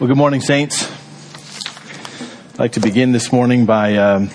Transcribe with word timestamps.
Well, 0.00 0.08
good 0.08 0.16
morning, 0.16 0.40
Saints. 0.40 0.90
I'd 2.54 2.58
like 2.58 2.72
to 2.72 2.80
begin 2.80 3.12
this 3.12 3.32
morning 3.32 3.66
by 3.66 3.98
um, 3.98 4.30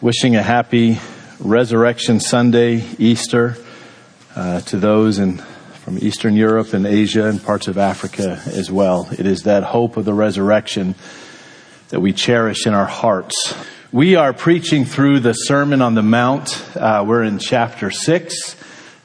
wishing 0.00 0.36
a 0.36 0.42
happy 0.42 0.98
Resurrection 1.38 2.18
Sunday, 2.18 2.82
Easter, 2.96 3.58
uh, 4.34 4.62
to 4.62 4.78
those 4.78 5.18
in, 5.18 5.36
from 5.36 5.98
Eastern 5.98 6.34
Europe 6.34 6.72
and 6.72 6.86
Asia 6.86 7.26
and 7.26 7.44
parts 7.44 7.68
of 7.68 7.76
Africa 7.76 8.40
as 8.46 8.72
well. 8.72 9.06
It 9.12 9.26
is 9.26 9.42
that 9.42 9.64
hope 9.64 9.98
of 9.98 10.06
the 10.06 10.14
resurrection 10.14 10.94
that 11.90 12.00
we 12.00 12.14
cherish 12.14 12.66
in 12.66 12.72
our 12.72 12.86
hearts. 12.86 13.54
We 13.92 14.16
are 14.16 14.32
preaching 14.32 14.86
through 14.86 15.20
the 15.20 15.34
Sermon 15.34 15.82
on 15.82 15.94
the 15.94 16.02
Mount. 16.02 16.74
Uh, 16.74 17.04
we're 17.06 17.22
in 17.22 17.38
chapter 17.38 17.90
6. 17.90 18.56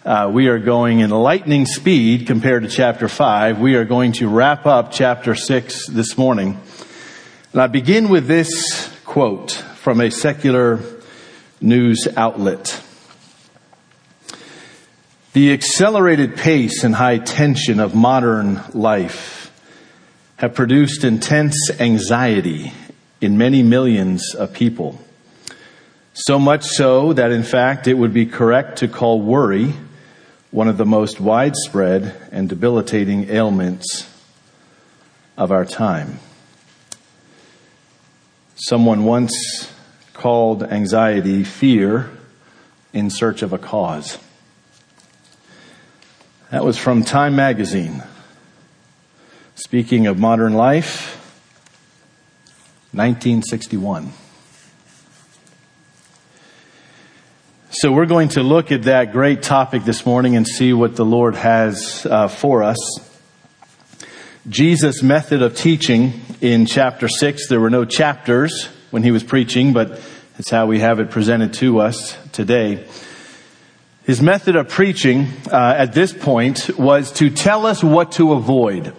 Uh, 0.05 0.31
we 0.34 0.47
are 0.47 0.59
going 0.59 1.00
in 1.00 1.09
lightning 1.09 1.65
speed 1.65 2.25
compared 2.25 2.63
to 2.63 2.70
chapter 2.70 3.09
5. 3.09 3.59
We 3.59 3.75
are 3.75 3.84
going 3.84 4.14
to 4.14 4.29
wrap 4.29 4.65
up 4.65 4.93
chapter 4.93 5.36
6 5.36 5.88
this 5.88 6.18
morning. 6.18 6.57
And 7.51 7.61
I 7.61 7.68
begin 7.68 8.07
with 8.07 8.25
this 8.25 8.89
quote 9.04 9.51
from 9.51 10.00
a 10.00 10.10
secular 10.10 10.79
news 11.60 12.07
outlet. 12.15 12.82
The 15.33 15.51
accelerated 15.51 16.38
pace 16.38 16.86
and 16.86 16.96
high 16.96 17.18
tension 17.18 17.82
of 17.82 17.93
modern 17.93 18.61
life 18.74 19.52
have 20.38 20.55
produced 20.55 21.04
intense 21.04 21.69
anxiety 21.77 22.71
in 23.19 23.38
many 23.38 23.63
millions 23.63 24.33
of 24.33 24.54
people. 24.54 24.97
So 26.13 26.39
much 26.39 26.63
so 26.63 27.11
that 27.11 27.33
in 27.33 27.43
fact 27.43 27.86
it 27.86 27.96
would 27.96 28.13
be 28.13 28.25
correct 28.25 28.77
to 28.77 28.88
call 28.88 29.19
worry 29.21 29.74
one 30.52 30.68
of 30.68 30.78
the 30.78 30.86
most 30.86 31.20
widespread 31.20 32.16
and 32.31 32.50
debilitating 32.50 33.30
ailments 33.30 34.09
of 35.38 35.52
our 35.52 35.66
time. 35.66 36.20
Someone 38.56 39.06
once 39.06 39.72
called 40.14 40.64
anxiety 40.64 41.44
fear 41.44 42.09
in 42.94 43.09
search 43.09 43.41
of 43.41 43.53
a 43.53 43.58
cause. 43.58 44.17
That 46.52 46.66
was 46.66 46.78
from 46.78 47.03
Time 47.03 47.36
magazine. 47.36 48.03
Speaking 49.56 50.08
of 50.08 50.17
modern 50.17 50.56
life, 50.56 51.16
1961. 52.91 54.11
So 57.81 57.94
we're 57.94 58.08
going 58.08 58.27
to 58.30 58.44
look 58.44 58.73
at 58.73 58.83
that 58.83 59.13
great 59.13 59.41
topic 59.41 59.85
this 59.85 60.05
morning 60.05 60.35
and 60.35 60.45
see 60.45 60.73
what 60.73 60.97
the 60.97 61.05
Lord 61.05 61.33
has 61.35 62.05
uh, 62.05 62.27
for 62.27 62.61
us. 62.61 62.77
Jesus' 64.49 65.02
method 65.02 65.41
of 65.41 65.55
teaching 65.55 66.19
in 66.41 66.66
chapter 66.66 67.07
6, 67.07 67.47
there 67.47 67.61
were 67.61 67.69
no 67.69 67.85
chapters 67.85 68.66
when 68.91 69.03
he 69.03 69.11
was 69.11 69.23
preaching, 69.23 69.72
but 69.72 70.02
it's 70.38 70.50
how 70.50 70.66
we 70.66 70.80
have 70.80 71.00
it 71.00 71.09
presented 71.09 71.53
to 71.53 71.80
us 71.80 72.17
today. 72.33 72.85
His 74.03 74.22
method 74.22 74.57
of 74.57 74.67
preaching 74.67 75.27
uh, 75.50 75.75
at 75.77 75.94
this 75.94 76.11
point 76.11 76.77
was 76.77 77.13
to 77.13 77.30
tell 77.30 77.66
us 77.66 77.81
what 77.81 78.11
to 78.13 78.33
avoid. 78.33 78.94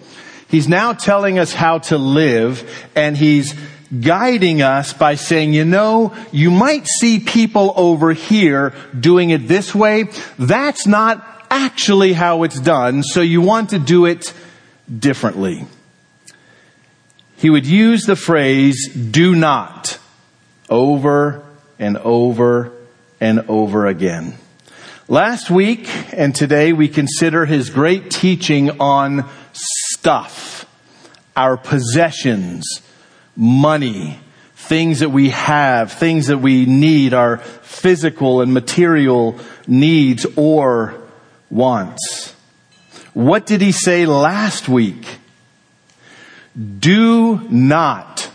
He's 0.47 0.67
now 0.67 0.93
telling 0.93 1.37
us 1.37 1.53
how 1.53 1.77
to 1.77 1.99
live, 1.99 2.87
and 2.95 3.15
he's 3.15 3.53
guiding 3.99 4.61
us 4.61 4.93
by 4.93 5.15
saying, 5.15 5.53
you 5.53 5.65
know, 5.65 6.15
you 6.31 6.49
might 6.51 6.87
see 6.87 7.19
people 7.19 7.73
over 7.75 8.13
here 8.13 8.73
doing 8.97 9.31
it 9.31 9.47
this 9.47 9.75
way. 9.75 10.05
That's 10.39 10.87
not 10.87 11.45
actually 11.49 12.13
how 12.13 12.43
it's 12.43 12.59
done, 12.59 13.03
so 13.03 13.21
you 13.21 13.41
want 13.41 13.71
to 13.71 13.79
do 13.79 14.05
it 14.05 14.33
differently. 14.99 15.65
He 17.35 17.49
would 17.49 17.65
use 17.65 18.03
the 18.03 18.15
phrase, 18.15 18.87
do 18.93 19.35
not, 19.35 19.97
over 20.69 21.43
and 21.79 21.97
over 21.97 22.71
and 23.19 23.41
over 23.49 23.87
again. 23.87 24.35
Last 25.07 25.51
week 25.51 25.89
and 26.13 26.33
today 26.33 26.71
we 26.71 26.87
consider 26.87 27.45
his 27.45 27.69
great 27.69 28.09
teaching 28.09 28.79
on 28.79 29.27
stuff, 29.51 30.65
our 31.35 31.57
possessions, 31.57 32.63
money, 33.41 34.19
things 34.55 34.99
that 34.99 35.09
we 35.09 35.31
have, 35.31 35.91
things 35.91 36.27
that 36.27 36.37
we 36.37 36.67
need, 36.67 37.15
our 37.15 37.37
physical 37.37 38.41
and 38.41 38.53
material 38.53 39.35
needs 39.65 40.27
or 40.35 40.93
wants. 41.49 42.35
What 43.15 43.47
did 43.47 43.59
he 43.59 43.71
say 43.71 44.05
last 44.05 44.69
week? 44.69 45.17
Do 46.79 47.39
not, 47.49 48.29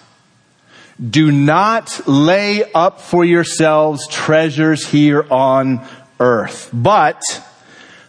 do 0.99 1.31
not 1.31 2.09
lay 2.09 2.65
up 2.72 3.00
for 3.00 3.25
yourselves 3.25 4.09
treasures 4.09 4.89
here 4.89 5.25
on 5.31 5.87
earth, 6.19 6.69
but 6.72 7.22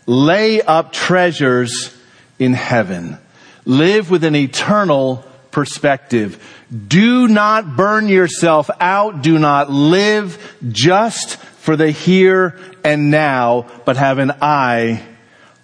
lay 0.08 0.62
up 0.62 0.92
treasures 0.94 1.96
in 2.40 2.54
heaven. 2.54 3.20
Live 3.66 4.10
with 4.10 4.24
an 4.24 4.36
eternal 4.36 5.24
perspective. 5.58 6.40
Do 6.88 7.28
not 7.28 7.76
burn 7.76 8.10
yourself 8.10 8.70
out. 8.80 9.24
Do 9.24 9.40
not 9.40 9.72
live 9.72 10.56
just 10.70 11.38
for 11.38 11.76
the 11.76 11.90
here 11.90 12.60
and 12.84 13.10
now, 13.10 13.66
but 13.84 13.98
have 13.98 14.20
an 14.20 14.34
eye 14.40 15.04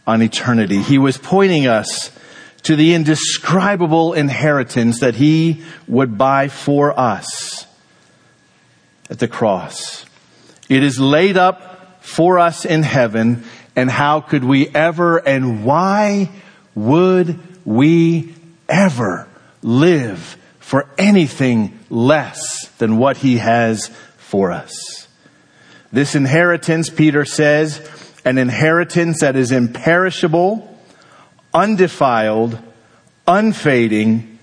on 0.08 0.24
eternity. 0.24 0.82
He 0.82 0.98
was 0.98 1.20
pointing 1.20 1.68
us 1.68 2.10
to 2.64 2.76
the 2.76 2.96
indescribable 2.96 4.14
inheritance 4.14 5.02
that 5.02 5.14
he 5.14 5.64
would 5.88 6.18
buy 6.18 6.48
for 6.48 7.00
us 7.00 7.68
at 9.12 9.20
the 9.20 9.28
cross. 9.28 10.08
It 10.70 10.82
is 10.82 11.00
laid 11.00 11.38
up 11.38 12.04
for 12.04 12.40
us 12.40 12.66
in 12.66 12.82
heaven, 12.82 13.44
and 13.76 13.92
how 13.92 14.22
could 14.22 14.44
we 14.44 14.70
ever 14.70 15.20
and 15.20 15.64
why 15.64 16.32
would 16.74 17.40
we 17.64 18.34
ever 18.68 19.28
live 19.64 20.38
for 20.60 20.88
anything 20.98 21.80
less 21.90 22.68
than 22.78 22.98
what 22.98 23.18
he 23.18 23.38
has 23.38 23.88
for 24.18 24.52
us. 24.52 25.08
This 25.92 26.16
inheritance, 26.16 26.90
Peter 26.90 27.26
says, 27.26 27.88
an 28.26 28.38
inheritance 28.38 29.20
that 29.20 29.36
is 29.36 29.52
imperishable, 29.52 30.78
undefiled, 31.54 32.58
unfading, 33.28 34.40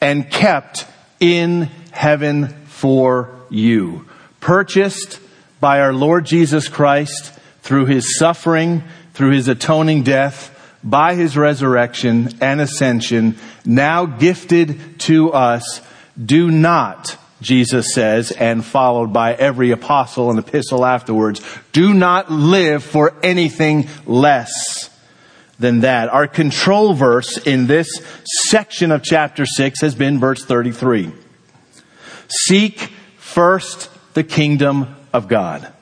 and 0.00 0.30
kept 0.30 0.86
in 1.20 1.70
heaven 1.92 2.48
for 2.66 3.30
you. 3.50 4.06
Purchased 4.40 5.20
by 5.60 5.80
our 5.80 5.92
Lord 5.92 6.24
Jesus 6.24 6.68
Christ 6.68 7.32
through 7.62 7.86
his 7.86 8.18
suffering, 8.18 8.82
through 9.14 9.32
his 9.32 9.48
atoning 9.48 10.02
death, 10.04 10.54
by 10.82 11.14
his 11.14 11.36
resurrection 11.36 12.30
and 12.40 12.60
ascension, 12.60 13.36
now 13.64 14.06
gifted 14.06 15.00
to 15.00 15.32
us, 15.32 15.80
do 16.22 16.50
not, 16.50 17.16
Jesus 17.40 17.94
says, 17.94 18.30
and 18.30 18.64
followed 18.64 19.12
by 19.12 19.34
every 19.34 19.70
apostle 19.70 20.30
and 20.30 20.38
epistle 20.38 20.84
afterwards, 20.84 21.40
do 21.72 21.92
not 21.94 22.30
live 22.30 22.82
for 22.82 23.14
anything 23.22 23.88
less 24.06 24.90
than 25.58 25.80
that. 25.80 26.08
Our 26.08 26.26
control 26.26 26.94
verse 26.94 27.36
in 27.38 27.66
this 27.66 27.88
section 28.48 28.92
of 28.92 29.02
chapter 29.02 29.46
6 29.46 29.80
has 29.80 29.94
been 29.94 30.20
verse 30.20 30.44
33. 30.44 31.12
Seek 32.28 32.78
first 33.16 33.90
the 34.14 34.24
kingdom 34.24 34.94
of 35.12 35.28
God. 35.28 35.72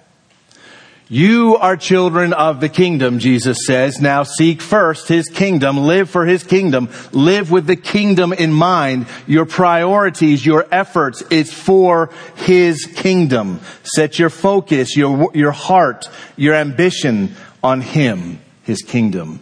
You 1.09 1.57
are 1.59 1.77
children 1.77 2.33
of 2.33 2.61
the 2.61 2.69
kingdom, 2.69 3.21
Jesus 3.21 3.59
says. 3.65 4.01
Now 4.01 4.25
seek 4.25 4.61
first 4.61 5.07
his 5.07 5.29
kingdom. 5.29 5.79
Live 5.79 6.11
for 6.11 6.27
his 6.27 6.43
kingdom. 6.43 6.89
Live 7.13 7.49
with 7.53 7.67
the 7.67 7.77
kingdom 7.77 8.33
in 8.33 8.53
mind. 8.53 9.07
Your 9.29 9.47
priorities, 9.47 10.45
your 10.45 10.67
efforts, 10.73 11.23
it's 11.31 11.53
for 11.53 12.11
his 12.35 12.87
kingdom. 12.87 13.61
Set 13.85 14.19
your 14.19 14.31
focus, 14.31 14.97
your, 14.97 15.31
your 15.33 15.53
heart, 15.53 16.09
your 16.35 16.55
ambition 16.55 17.37
on 17.63 17.83
him, 17.83 18.41
his 18.65 18.83
kingdom, 18.83 19.39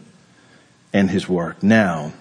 and 0.92 1.08
his 1.08 1.26
work. 1.26 1.62
Now, 1.62 2.12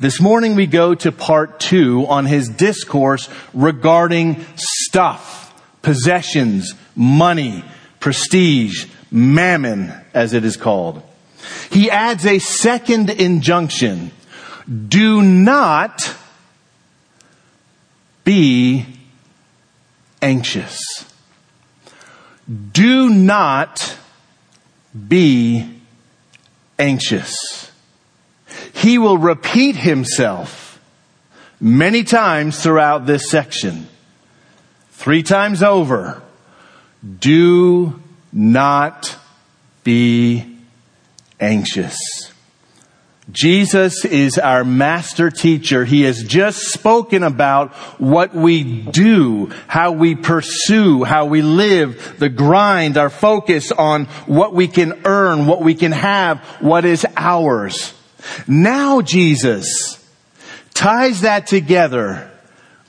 this 0.00 0.20
morning 0.20 0.56
we 0.56 0.66
go 0.66 0.96
to 0.96 1.12
part 1.12 1.60
two 1.60 2.06
on 2.08 2.26
his 2.26 2.48
discourse 2.48 3.28
regarding 3.54 4.44
stuff, 4.56 5.54
possessions, 5.80 6.74
money, 6.96 7.62
prestige, 8.08 8.86
mammon, 9.10 9.92
as 10.14 10.32
it 10.32 10.42
is 10.42 10.56
called. 10.56 11.02
He 11.70 11.90
adds 11.90 12.24
a 12.24 12.38
second 12.38 13.10
injunction. 13.10 14.12
Do 14.88 15.20
not 15.20 16.16
be 18.24 18.86
anxious. 20.22 20.80
Do 22.72 23.10
not 23.10 23.94
be 25.06 25.82
anxious. 26.78 27.70
He 28.72 28.96
will 28.96 29.18
repeat 29.18 29.76
himself 29.76 30.80
many 31.60 32.04
times 32.04 32.62
throughout 32.62 33.04
this 33.04 33.28
section. 33.28 33.86
Three 34.92 35.22
times 35.22 35.62
over. 35.62 36.22
Do 37.20 38.00
not 38.32 39.16
be 39.84 40.58
anxious. 41.40 41.96
Jesus 43.30 44.06
is 44.06 44.38
our 44.38 44.64
master 44.64 45.30
teacher. 45.30 45.84
He 45.84 46.02
has 46.02 46.22
just 46.22 46.72
spoken 46.72 47.22
about 47.22 47.72
what 48.00 48.34
we 48.34 48.62
do, 48.82 49.52
how 49.66 49.92
we 49.92 50.14
pursue, 50.14 51.04
how 51.04 51.26
we 51.26 51.42
live, 51.42 52.16
the 52.18 52.30
grind, 52.30 52.96
our 52.96 53.10
focus 53.10 53.70
on 53.70 54.06
what 54.26 54.54
we 54.54 54.66
can 54.66 55.02
earn, 55.04 55.46
what 55.46 55.60
we 55.60 55.74
can 55.74 55.92
have, 55.92 56.38
what 56.60 56.86
is 56.86 57.06
ours. 57.16 57.92
Now 58.46 59.02
Jesus 59.02 60.02
ties 60.72 61.20
that 61.20 61.46
together 61.46 62.30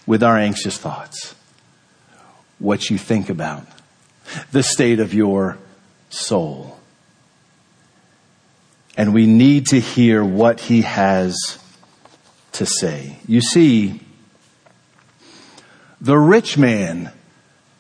with 0.06 0.24
our 0.24 0.38
anxious 0.38 0.77
thoughts. 0.77 1.36
What 2.60 2.89
you 2.89 2.98
think 2.98 3.30
about, 3.30 3.66
the 4.51 4.63
state 4.63 4.99
of 4.99 5.13
your 5.13 5.57
soul 6.09 6.79
and 8.99 9.13
we 9.13 9.25
need 9.25 9.67
to 9.67 9.79
hear 9.79 10.21
what 10.25 10.59
he 10.59 10.81
has 10.81 11.57
to 12.51 12.65
say. 12.65 13.17
You 13.29 13.39
see, 13.39 14.01
the 16.01 16.17
rich 16.17 16.57
man 16.57 17.09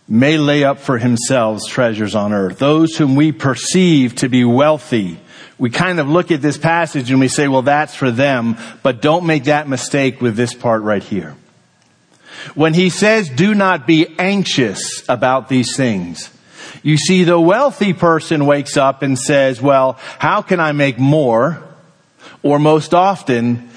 may 0.07 0.37
lay 0.37 0.63
up 0.63 0.79
for 0.79 0.97
himself 0.97 1.59
treasures 1.67 2.15
on 2.15 2.31
earth. 2.31 2.59
Those 2.59 2.95
whom 2.95 3.17
we 3.17 3.33
perceive 3.33 4.15
to 4.15 4.29
be 4.29 4.45
wealthy, 4.45 5.19
we 5.57 5.69
kind 5.69 5.99
of 5.99 6.07
look 6.07 6.31
at 6.31 6.41
this 6.41 6.57
passage 6.57 7.11
and 7.11 7.19
we 7.19 7.27
say, 7.27 7.49
well, 7.49 7.63
that's 7.63 7.95
for 7.95 8.11
them, 8.11 8.55
but 8.81 9.01
don't 9.01 9.25
make 9.25 9.43
that 9.43 9.67
mistake 9.67 10.21
with 10.21 10.37
this 10.37 10.53
part 10.53 10.83
right 10.83 11.03
here. 11.03 11.35
When 12.55 12.73
he 12.73 12.89
says, 12.89 13.27
do 13.27 13.53
not 13.53 13.85
be 13.85 14.07
anxious 14.17 15.03
about 15.09 15.49
these 15.49 15.75
things, 15.75 16.29
you 16.83 16.97
see, 16.97 17.23
the 17.23 17.39
wealthy 17.39 17.93
person 17.93 18.45
wakes 18.45 18.77
up 18.77 19.01
and 19.01 19.17
says, 19.17 19.61
well, 19.61 19.93
how 20.17 20.41
can 20.41 20.59
I 20.59 20.71
make 20.71 20.97
more? 20.97 21.61
Or 22.41 22.59
most 22.59 22.93
often, 22.93 23.69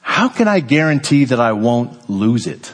how 0.00 0.28
can 0.28 0.48
I 0.48 0.60
guarantee 0.60 1.24
that 1.26 1.40
I 1.40 1.52
won't 1.52 2.08
lose 2.08 2.46
it? 2.46 2.72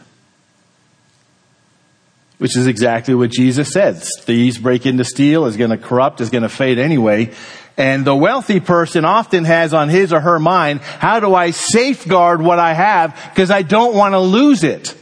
Which 2.38 2.56
is 2.56 2.66
exactly 2.66 3.14
what 3.14 3.30
Jesus 3.30 3.72
said. 3.72 4.02
Thieves 4.20 4.58
break 4.58 4.86
into 4.86 5.04
steal, 5.04 5.46
is 5.46 5.56
going 5.56 5.70
to 5.70 5.78
corrupt, 5.78 6.20
is 6.20 6.30
going 6.30 6.42
to 6.42 6.48
fade 6.48 6.78
anyway. 6.78 7.32
And 7.76 8.04
the 8.04 8.14
wealthy 8.14 8.60
person 8.60 9.04
often 9.04 9.44
has 9.44 9.74
on 9.74 9.88
his 9.88 10.12
or 10.12 10.20
her 10.20 10.38
mind, 10.38 10.80
how 10.80 11.18
do 11.18 11.34
I 11.34 11.50
safeguard 11.50 12.40
what 12.40 12.60
I 12.60 12.72
have 12.72 13.18
because 13.30 13.50
I 13.50 13.62
don't 13.62 13.96
want 13.96 14.12
to 14.12 14.20
lose 14.20 14.62
it? 14.62 14.94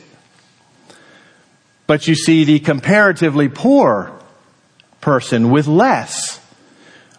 But 1.86 2.08
you 2.08 2.14
see, 2.14 2.44
the 2.44 2.60
comparatively 2.60 3.48
poor 3.50 4.18
person 5.02 5.50
with 5.50 5.66
less 5.66 6.40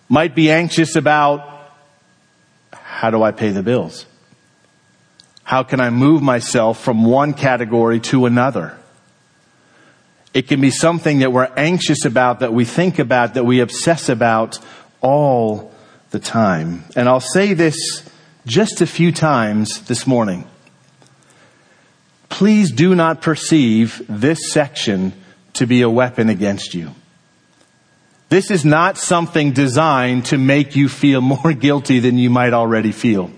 might 0.09 0.33
be 0.33 0.50
anxious 0.50 0.95
about 0.95 1.47
how 2.71 3.12
do 3.12 3.21
I 3.21 3.31
pay 3.31 3.51
the 3.51 3.62
bills? 3.62 4.07
How 5.44 5.62
can 5.62 5.80
I 5.80 5.91
move 5.91 6.24
myself 6.24 6.81
from 6.81 7.06
one 7.06 7.33
category 7.33 8.00
to 8.00 8.25
another? 8.25 8.77
It 10.33 10.47
can 10.47 10.62
be 10.62 10.71
something 10.71 11.19
that 11.19 11.31
we're 11.31 11.51
anxious 11.56 12.06
about, 12.06 12.39
that 12.39 12.53
we 12.53 12.65
think 12.65 12.97
about, 12.97 13.35
that 13.35 13.45
we 13.45 13.59
obsess 13.59 14.09
about 14.09 14.57
all 15.01 15.71
the 16.09 16.19
time. 16.19 16.86
And 16.95 17.07
I'll 17.07 17.19
say 17.19 17.53
this 17.53 18.09
just 18.45 18.81
a 18.81 18.88
few 18.88 19.12
times 19.12 19.81
this 19.81 20.07
morning. 20.07 20.47
Please 22.29 22.71
do 22.71 22.95
not 22.95 23.21
perceive 23.21 24.01
this 24.09 24.51
section 24.51 25.13
to 25.53 25.68
be 25.68 25.81
a 25.81 25.89
weapon 25.89 26.29
against 26.29 26.74
you. 26.74 26.91
This 28.30 28.50
is 28.50 28.66
not 28.66 28.98
something 28.98 29.52
designed 29.52 30.25
to 30.28 30.38
make 30.38 30.75
you 30.75 30.90
feel 30.90 31.22
more 31.36 31.54
guilty 31.54 32.00
than 32.00 32.18
you 32.18 32.30
might 32.30 32.54
already 32.54 32.92
feel. 32.92 33.31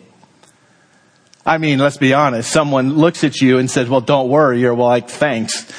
I 1.45 1.59
mean, 1.59 1.77
let's 1.77 1.97
be 1.97 2.13
honest. 2.13 2.51
Someone 2.51 2.95
looks 2.95 3.23
at 3.23 3.39
you 3.39 3.59
and 3.59 3.69
says, 3.69 3.87
well, 3.87 4.01
don't 4.01 4.29
worry. 4.29 4.59
You're 4.59 4.75
like, 4.75 5.09
thanks. 5.09 5.71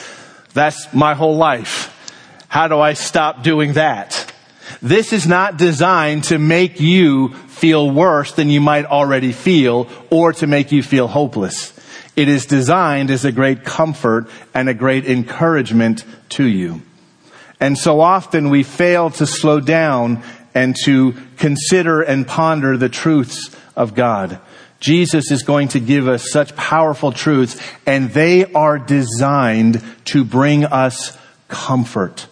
That's 0.54 0.92
my 0.94 1.14
whole 1.14 1.36
life. 1.36 1.92
How 2.48 2.68
do 2.68 2.78
I 2.78 2.92
stop 2.92 3.42
doing 3.42 3.72
that? 3.72 4.32
This 4.80 5.12
is 5.12 5.26
not 5.26 5.56
designed 5.56 6.24
to 6.24 6.38
make 6.38 6.80
you 6.80 7.34
feel 7.34 7.90
worse 7.90 8.32
than 8.32 8.48
you 8.48 8.60
might 8.60 8.84
already 8.84 9.32
feel 9.32 9.88
or 10.10 10.32
to 10.34 10.46
make 10.46 10.70
you 10.70 10.82
feel 10.82 11.08
hopeless. 11.08 11.72
It 12.14 12.28
is 12.28 12.46
designed 12.46 13.10
as 13.10 13.24
a 13.24 13.32
great 13.32 13.64
comfort 13.64 14.28
and 14.54 14.68
a 14.68 14.74
great 14.74 15.06
encouragement 15.06 16.04
to 16.30 16.44
you. 16.44 16.82
And 17.60 17.78
so 17.78 18.00
often 18.00 18.50
we 18.50 18.62
fail 18.62 19.10
to 19.10 19.26
slow 19.26 19.60
down 19.60 20.22
and 20.54 20.76
to 20.84 21.14
consider 21.36 22.02
and 22.02 22.26
ponder 22.26 22.76
the 22.76 22.88
truths 22.88 23.54
of 23.74 23.94
God. 23.94 24.40
Jesus 24.80 25.30
is 25.30 25.42
going 25.42 25.68
to 25.68 25.80
give 25.80 26.06
us 26.06 26.30
such 26.30 26.54
powerful 26.54 27.12
truths 27.12 27.60
and 27.86 28.10
they 28.10 28.50
are 28.52 28.78
designed 28.78 29.82
to 30.06 30.24
bring 30.24 30.64
us 30.64 31.16
comfort, 31.48 32.26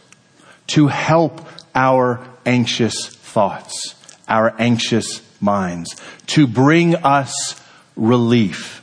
to 0.69 0.89
help 0.89 1.47
our 1.75 2.27
anxious 2.45 3.09
thoughts, 3.09 3.95
our 4.29 4.55
anxious 4.59 5.23
minds, 5.41 5.97
to 6.27 6.47
bring 6.47 6.95
us 6.97 7.61
relief. 7.97 8.83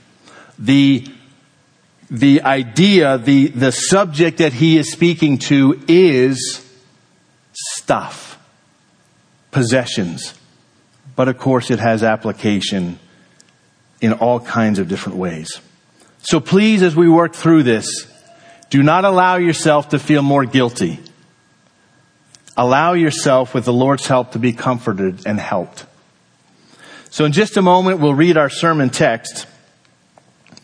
The 0.57 1.07
the 2.11 2.41
idea, 2.41 3.17
the, 3.17 3.47
the 3.47 3.71
subject 3.71 4.39
that 4.39 4.51
he 4.51 4.77
is 4.77 4.91
speaking 4.91 5.37
to 5.37 5.81
is 5.87 6.67
stuff, 7.53 8.37
possessions. 9.51 10.33
But 11.15 11.29
of 11.29 11.37
course, 11.37 11.71
it 11.71 11.79
has 11.79 12.03
application 12.03 12.99
in 14.01 14.11
all 14.11 14.41
kinds 14.41 14.77
of 14.77 14.89
different 14.89 15.19
ways. 15.19 15.61
So 16.19 16.41
please, 16.41 16.83
as 16.83 16.97
we 16.97 17.07
work 17.07 17.33
through 17.33 17.63
this, 17.63 18.07
do 18.69 18.83
not 18.83 19.05
allow 19.05 19.37
yourself 19.37 19.89
to 19.89 19.99
feel 19.99 20.21
more 20.21 20.43
guilty. 20.43 20.99
Allow 22.57 22.93
yourself, 22.93 23.53
with 23.53 23.63
the 23.63 23.73
Lord's 23.73 24.05
help, 24.05 24.33
to 24.33 24.39
be 24.39 24.51
comforted 24.51 25.25
and 25.25 25.39
helped. 25.39 25.85
So 27.09 27.23
in 27.23 27.31
just 27.31 27.55
a 27.55 27.61
moment, 27.61 27.99
we'll 27.99 28.13
read 28.13 28.35
our 28.35 28.49
sermon 28.49 28.89
text. 28.89 29.47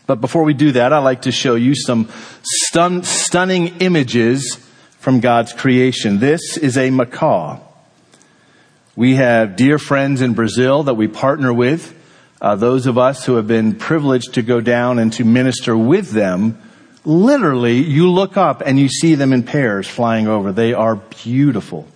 But 0.08 0.22
before 0.22 0.42
we 0.42 0.54
do 0.54 0.72
that, 0.72 0.94
I'd 0.94 1.04
like 1.04 1.22
to 1.22 1.32
show 1.32 1.54
you 1.54 1.74
some 1.74 2.08
stun- 2.42 3.02
stunning 3.02 3.76
images 3.80 4.56
from 5.00 5.20
God's 5.20 5.52
creation. 5.52 6.18
This 6.18 6.56
is 6.56 6.78
a 6.78 6.88
macaw. 6.88 7.60
We 8.96 9.16
have 9.16 9.54
dear 9.54 9.78
friends 9.78 10.22
in 10.22 10.32
Brazil 10.32 10.84
that 10.84 10.94
we 10.94 11.08
partner 11.08 11.52
with. 11.52 11.94
Uh, 12.40 12.56
those 12.56 12.86
of 12.86 12.96
us 12.96 13.26
who 13.26 13.34
have 13.34 13.46
been 13.46 13.74
privileged 13.74 14.32
to 14.34 14.42
go 14.42 14.62
down 14.62 14.98
and 14.98 15.12
to 15.12 15.24
minister 15.24 15.76
with 15.76 16.10
them, 16.12 16.58
literally, 17.04 17.76
you 17.76 18.10
look 18.10 18.38
up 18.38 18.62
and 18.64 18.80
you 18.80 18.88
see 18.88 19.14
them 19.14 19.34
in 19.34 19.42
pairs 19.42 19.86
flying 19.86 20.26
over. 20.26 20.52
They 20.52 20.72
are 20.72 20.96
beautiful. 20.96 21.86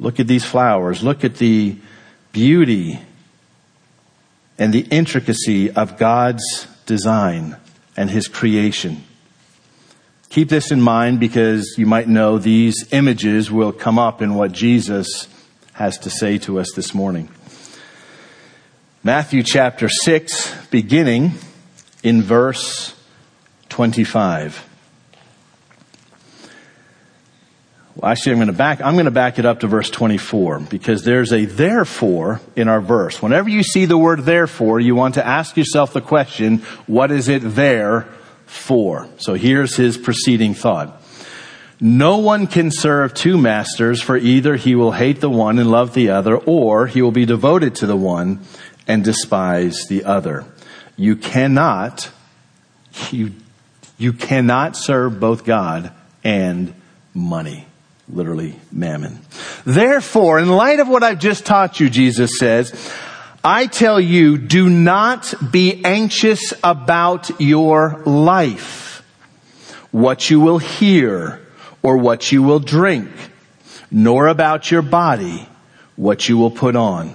Look 0.00 0.20
at 0.20 0.26
these 0.26 0.46
flowers. 0.46 1.02
Look 1.02 1.22
at 1.22 1.36
the 1.36 1.76
beauty 2.32 2.98
and 4.58 4.72
the 4.72 4.86
intricacy 4.90 5.70
of 5.70 5.98
God's 5.98 6.66
design 6.86 7.56
and 7.96 8.10
His 8.10 8.28
creation. 8.28 9.04
Keep 10.28 10.48
this 10.48 10.70
in 10.70 10.80
mind 10.80 11.20
because 11.20 11.74
you 11.76 11.86
might 11.86 12.08
know 12.08 12.38
these 12.38 12.90
images 12.92 13.50
will 13.50 13.72
come 13.72 13.98
up 13.98 14.22
in 14.22 14.34
what 14.34 14.52
Jesus 14.52 15.28
has 15.74 15.98
to 15.98 16.10
say 16.10 16.38
to 16.38 16.58
us 16.58 16.72
this 16.74 16.94
morning. 16.94 17.28
Matthew 19.04 19.42
chapter 19.42 19.88
6, 19.88 20.68
beginning 20.70 21.32
in 22.02 22.22
verse 22.22 22.94
25. 23.68 24.71
Well, 27.94 28.10
actually, 28.10 28.32
I'm 28.32 28.38
going 28.38 28.46
to 28.46 28.54
back, 28.54 28.80
I'm 28.80 28.94
going 28.94 29.04
to 29.04 29.10
back 29.10 29.38
it 29.38 29.44
up 29.44 29.60
to 29.60 29.66
verse 29.66 29.90
24 29.90 30.60
because 30.60 31.04
there's 31.04 31.30
a 31.30 31.44
therefore 31.44 32.40
in 32.56 32.68
our 32.68 32.80
verse. 32.80 33.20
Whenever 33.20 33.50
you 33.50 33.62
see 33.62 33.84
the 33.84 33.98
word 33.98 34.20
therefore, 34.20 34.80
you 34.80 34.94
want 34.94 35.14
to 35.14 35.26
ask 35.26 35.58
yourself 35.58 35.92
the 35.92 36.00
question, 36.00 36.58
what 36.86 37.10
is 37.10 37.28
it 37.28 37.40
there 37.40 38.08
for? 38.46 39.08
So 39.18 39.34
here's 39.34 39.76
his 39.76 39.98
preceding 39.98 40.54
thought. 40.54 41.02
No 41.80 42.18
one 42.18 42.46
can 42.46 42.70
serve 42.70 43.12
two 43.12 43.36
masters 43.36 44.00
for 44.00 44.16
either 44.16 44.56
he 44.56 44.74
will 44.74 44.92
hate 44.92 45.20
the 45.20 45.28
one 45.28 45.58
and 45.58 45.70
love 45.70 45.92
the 45.92 46.10
other 46.10 46.36
or 46.36 46.86
he 46.86 47.02
will 47.02 47.12
be 47.12 47.26
devoted 47.26 47.74
to 47.76 47.86
the 47.86 47.96
one 47.96 48.40
and 48.88 49.04
despise 49.04 49.84
the 49.88 50.04
other. 50.04 50.46
You 50.96 51.16
cannot, 51.16 52.10
you, 53.10 53.32
you 53.98 54.14
cannot 54.14 54.76
serve 54.78 55.20
both 55.20 55.44
God 55.44 55.92
and 56.24 56.72
money 57.12 57.66
literally 58.08 58.56
mammon. 58.70 59.20
Therefore, 59.64 60.38
in 60.38 60.48
light 60.48 60.80
of 60.80 60.88
what 60.88 61.02
I've 61.02 61.18
just 61.18 61.46
taught 61.46 61.80
you, 61.80 61.88
Jesus 61.88 62.38
says, 62.38 62.72
I 63.44 63.66
tell 63.66 64.00
you, 64.00 64.38
do 64.38 64.68
not 64.68 65.34
be 65.50 65.84
anxious 65.84 66.54
about 66.62 67.40
your 67.40 68.02
life, 68.06 69.02
what 69.90 70.30
you 70.30 70.40
will 70.40 70.58
hear 70.58 71.40
or 71.82 71.96
what 71.96 72.30
you 72.30 72.42
will 72.42 72.60
drink, 72.60 73.10
nor 73.90 74.28
about 74.28 74.70
your 74.70 74.82
body, 74.82 75.48
what 75.96 76.28
you 76.28 76.38
will 76.38 76.50
put 76.50 76.76
on. 76.76 77.14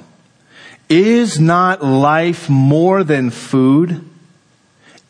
Is 0.89 1.39
not 1.39 1.83
life 1.83 2.49
more 2.49 3.03
than 3.03 3.29
food 3.29 4.03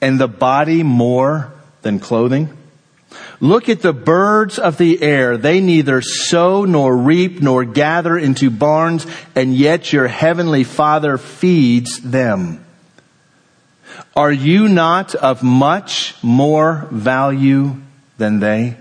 and 0.02 0.20
the 0.20 0.28
body 0.28 0.84
more 0.84 1.52
than 1.82 2.00
clothing? 2.00 2.56
Look 3.40 3.70
at 3.70 3.82
the 3.82 3.94
birds 3.94 4.58
of 4.58 4.78
the 4.78 5.02
air. 5.02 5.38
They 5.38 5.62
neither 5.62 6.02
sow 6.02 6.66
nor 6.66 6.98
reap 6.98 7.40
nor 7.42 7.66
gather 7.66 8.18
into 8.18 8.50
barns, 8.50 9.06
and 9.36 9.56
yet 9.56 9.94
your 9.94 10.08
heavenly 10.08 10.64
Father 10.64 11.18
feeds 11.18 12.02
them. 12.02 12.66
Are 14.16 14.32
you 14.32 14.68
not 14.68 15.14
of 15.14 15.44
much 15.44 16.16
more 16.24 16.88
value 16.92 17.76
than 18.18 18.40
they? 18.40 18.78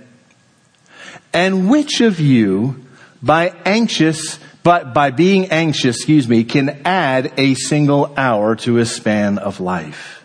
And 1.34 1.68
which 1.68 2.00
of 2.00 2.18
you, 2.18 2.82
by 3.22 3.52
anxious, 3.66 4.38
but 4.62 4.94
by 4.94 5.10
being 5.10 5.50
anxious, 5.50 5.96
excuse 5.96 6.26
me, 6.26 6.44
can 6.44 6.80
add 6.86 7.34
a 7.36 7.54
single 7.54 8.14
hour 8.16 8.56
to 8.56 8.74
his 8.74 8.90
span 8.90 9.36
of 9.36 9.60
life? 9.60 10.24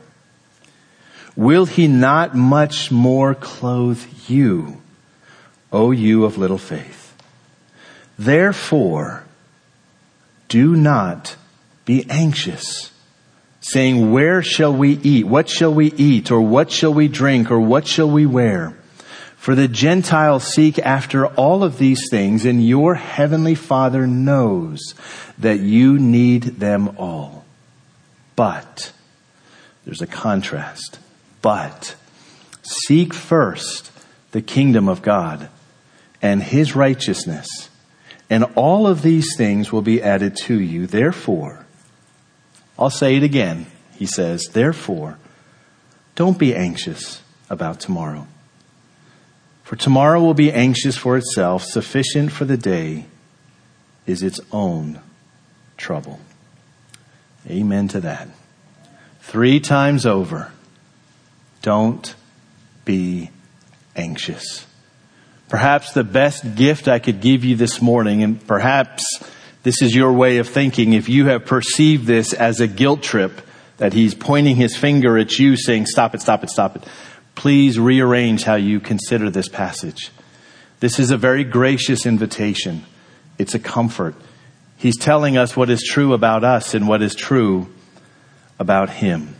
Will 1.35 1.65
he 1.65 1.87
not 1.87 2.35
much 2.35 2.91
more 2.91 3.33
clothe 3.33 4.03
you, 4.27 4.81
O 5.71 5.91
you 5.91 6.25
of 6.25 6.37
little 6.37 6.57
faith? 6.57 7.15
Therefore, 8.19 9.23
do 10.49 10.75
not 10.75 11.35
be 11.85 12.05
anxious, 12.09 12.91
saying, 13.61 14.11
where 14.11 14.43
shall 14.43 14.73
we 14.73 14.93
eat? 15.01 15.25
What 15.25 15.49
shall 15.49 15.73
we 15.73 15.91
eat? 15.93 16.29
Or 16.29 16.41
what 16.41 16.71
shall 16.71 16.93
we 16.93 17.07
drink? 17.07 17.49
Or 17.49 17.59
what 17.59 17.87
shall 17.87 18.09
we 18.09 18.25
wear? 18.25 18.77
For 19.37 19.55
the 19.55 19.67
Gentiles 19.67 20.43
seek 20.43 20.77
after 20.77 21.25
all 21.25 21.63
of 21.63 21.79
these 21.79 22.09
things, 22.11 22.45
and 22.45 22.67
your 22.67 22.93
heavenly 22.95 23.55
Father 23.55 24.05
knows 24.05 24.93
that 25.39 25.61
you 25.61 25.97
need 25.97 26.43
them 26.59 26.95
all. 26.97 27.45
But, 28.35 28.91
there's 29.83 30.01
a 30.01 30.07
contrast. 30.07 30.99
But 31.41 31.95
seek 32.63 33.13
first 33.13 33.91
the 34.31 34.41
kingdom 34.41 34.87
of 34.87 35.01
God 35.01 35.49
and 36.21 36.43
his 36.43 36.75
righteousness, 36.75 37.69
and 38.29 38.45
all 38.55 38.87
of 38.87 39.01
these 39.01 39.35
things 39.35 39.71
will 39.71 39.81
be 39.81 40.01
added 40.01 40.35
to 40.43 40.59
you. 40.59 40.87
Therefore, 40.87 41.65
I'll 42.77 42.89
say 42.89 43.15
it 43.15 43.23
again. 43.23 43.65
He 43.95 44.05
says, 44.05 44.45
therefore, 44.53 45.17
don't 46.15 46.37
be 46.37 46.55
anxious 46.55 47.21
about 47.49 47.79
tomorrow. 47.79 48.27
For 49.63 49.75
tomorrow 49.75 50.19
will 50.19 50.33
be 50.33 50.51
anxious 50.51 50.97
for 50.97 51.17
itself. 51.17 51.63
Sufficient 51.63 52.31
for 52.31 52.45
the 52.45 52.57
day 52.57 53.05
is 54.05 54.23
its 54.23 54.39
own 54.51 54.99
trouble. 55.77 56.19
Amen 57.49 57.87
to 57.89 57.99
that. 58.01 58.27
Three 59.21 59.59
times 59.59 60.05
over. 60.05 60.51
Don't 61.61 62.13
be 62.85 63.29
anxious. 63.95 64.65
Perhaps 65.49 65.93
the 65.93 66.03
best 66.03 66.55
gift 66.55 66.87
I 66.87 66.99
could 66.99 67.21
give 67.21 67.43
you 67.43 67.55
this 67.55 67.81
morning, 67.81 68.23
and 68.23 68.45
perhaps 68.47 69.03
this 69.63 69.81
is 69.81 69.93
your 69.93 70.13
way 70.13 70.37
of 70.37 70.47
thinking, 70.47 70.93
if 70.93 71.09
you 71.09 71.27
have 71.27 71.45
perceived 71.45 72.07
this 72.07 72.33
as 72.33 72.59
a 72.59 72.67
guilt 72.67 73.03
trip, 73.03 73.41
that 73.77 73.93
he's 73.93 74.15
pointing 74.15 74.55
his 74.55 74.77
finger 74.77 75.17
at 75.17 75.37
you 75.37 75.57
saying, 75.57 75.87
stop 75.87 76.15
it, 76.15 76.21
stop 76.21 76.43
it, 76.43 76.49
stop 76.49 76.75
it. 76.75 76.83
Please 77.35 77.79
rearrange 77.79 78.43
how 78.43 78.55
you 78.55 78.79
consider 78.79 79.29
this 79.29 79.49
passage. 79.49 80.11
This 80.79 80.99
is 80.99 81.11
a 81.11 81.17
very 81.17 81.43
gracious 81.43 82.05
invitation. 82.05 82.85
It's 83.37 83.55
a 83.55 83.59
comfort. 83.59 84.15
He's 84.77 84.97
telling 84.97 85.37
us 85.37 85.55
what 85.55 85.69
is 85.69 85.83
true 85.83 86.13
about 86.13 86.43
us 86.43 86.73
and 86.73 86.87
what 86.87 87.01
is 87.01 87.13
true 87.13 87.67
about 88.57 88.89
him. 88.89 89.35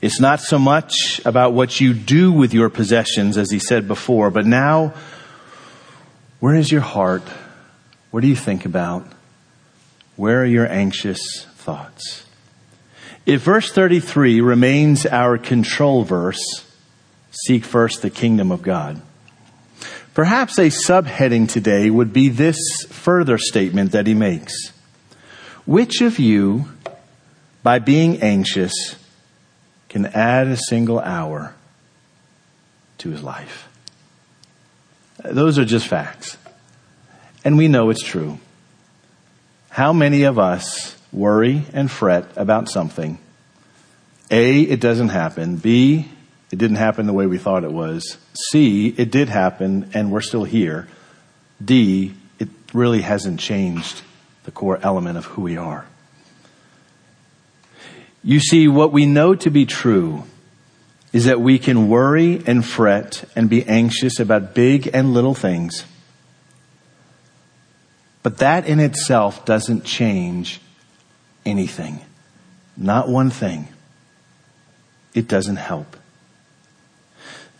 It's 0.00 0.20
not 0.20 0.40
so 0.40 0.58
much 0.58 1.20
about 1.24 1.52
what 1.52 1.80
you 1.80 1.94
do 1.94 2.30
with 2.30 2.52
your 2.52 2.68
possessions, 2.68 3.38
as 3.38 3.50
he 3.50 3.58
said 3.58 3.88
before, 3.88 4.30
but 4.30 4.44
now, 4.44 4.92
where 6.38 6.54
is 6.54 6.70
your 6.70 6.82
heart? 6.82 7.22
What 8.10 8.20
do 8.20 8.28
you 8.28 8.36
think 8.36 8.64
about? 8.66 9.06
Where 10.16 10.42
are 10.42 10.46
your 10.46 10.70
anxious 10.70 11.46
thoughts? 11.56 12.26
If 13.24 13.42
verse 13.42 13.72
33 13.72 14.40
remains 14.40 15.06
our 15.06 15.38
control 15.38 16.04
verse, 16.04 16.40
seek 17.30 17.64
first 17.64 18.02
the 18.02 18.10
kingdom 18.10 18.52
of 18.52 18.62
God. 18.62 19.00
Perhaps 20.14 20.58
a 20.58 20.68
subheading 20.68 21.48
today 21.48 21.90
would 21.90 22.12
be 22.12 22.28
this 22.28 22.58
further 22.88 23.36
statement 23.36 23.92
that 23.92 24.06
he 24.06 24.14
makes. 24.14 24.72
Which 25.66 26.00
of 26.00 26.18
you, 26.18 26.68
by 27.62 27.80
being 27.80 28.22
anxious, 28.22 28.96
can 29.96 30.04
add 30.12 30.46
a 30.46 30.58
single 30.58 31.00
hour 31.00 31.54
to 32.98 33.08
his 33.08 33.22
life. 33.22 33.66
Those 35.24 35.58
are 35.58 35.64
just 35.64 35.88
facts. 35.88 36.36
And 37.46 37.56
we 37.56 37.66
know 37.68 37.88
it's 37.88 38.02
true. 38.02 38.38
How 39.70 39.94
many 39.94 40.24
of 40.24 40.38
us 40.38 40.94
worry 41.14 41.62
and 41.72 41.90
fret 41.90 42.26
about 42.36 42.68
something? 42.68 43.16
A, 44.30 44.60
it 44.60 44.80
doesn't 44.80 45.08
happen. 45.08 45.56
B, 45.56 46.10
it 46.52 46.58
didn't 46.58 46.76
happen 46.76 47.06
the 47.06 47.14
way 47.14 47.26
we 47.26 47.38
thought 47.38 47.64
it 47.64 47.72
was. 47.72 48.18
C, 48.50 48.88
it 48.98 49.10
did 49.10 49.30
happen 49.30 49.92
and 49.94 50.12
we're 50.12 50.20
still 50.20 50.44
here. 50.44 50.88
D, 51.64 52.12
it 52.38 52.50
really 52.74 53.00
hasn't 53.00 53.40
changed 53.40 54.02
the 54.44 54.50
core 54.50 54.78
element 54.82 55.16
of 55.16 55.24
who 55.24 55.40
we 55.40 55.56
are. 55.56 55.86
You 58.26 58.40
see, 58.40 58.66
what 58.66 58.92
we 58.92 59.06
know 59.06 59.36
to 59.36 59.50
be 59.50 59.66
true 59.66 60.24
is 61.12 61.26
that 61.26 61.40
we 61.40 61.60
can 61.60 61.88
worry 61.88 62.42
and 62.44 62.66
fret 62.66 63.24
and 63.36 63.48
be 63.48 63.64
anxious 63.64 64.18
about 64.18 64.52
big 64.52 64.90
and 64.92 65.14
little 65.14 65.32
things. 65.32 65.84
But 68.24 68.38
that 68.38 68.66
in 68.66 68.80
itself 68.80 69.44
doesn't 69.44 69.84
change 69.84 70.60
anything. 71.44 72.00
Not 72.76 73.08
one 73.08 73.30
thing. 73.30 73.68
It 75.14 75.28
doesn't 75.28 75.56
help. 75.56 75.96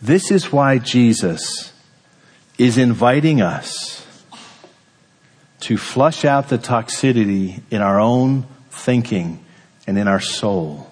This 0.01 0.31
is 0.31 0.51
why 0.51 0.79
Jesus 0.79 1.71
is 2.57 2.77
inviting 2.77 3.39
us 3.39 4.05
to 5.61 5.77
flush 5.77 6.25
out 6.25 6.49
the 6.49 6.57
toxicity 6.57 7.61
in 7.71 7.81
our 7.81 8.01
own 8.01 8.45
thinking 8.69 9.45
and 9.87 9.97
in 9.97 10.07
our 10.07 10.19
soul 10.19 10.91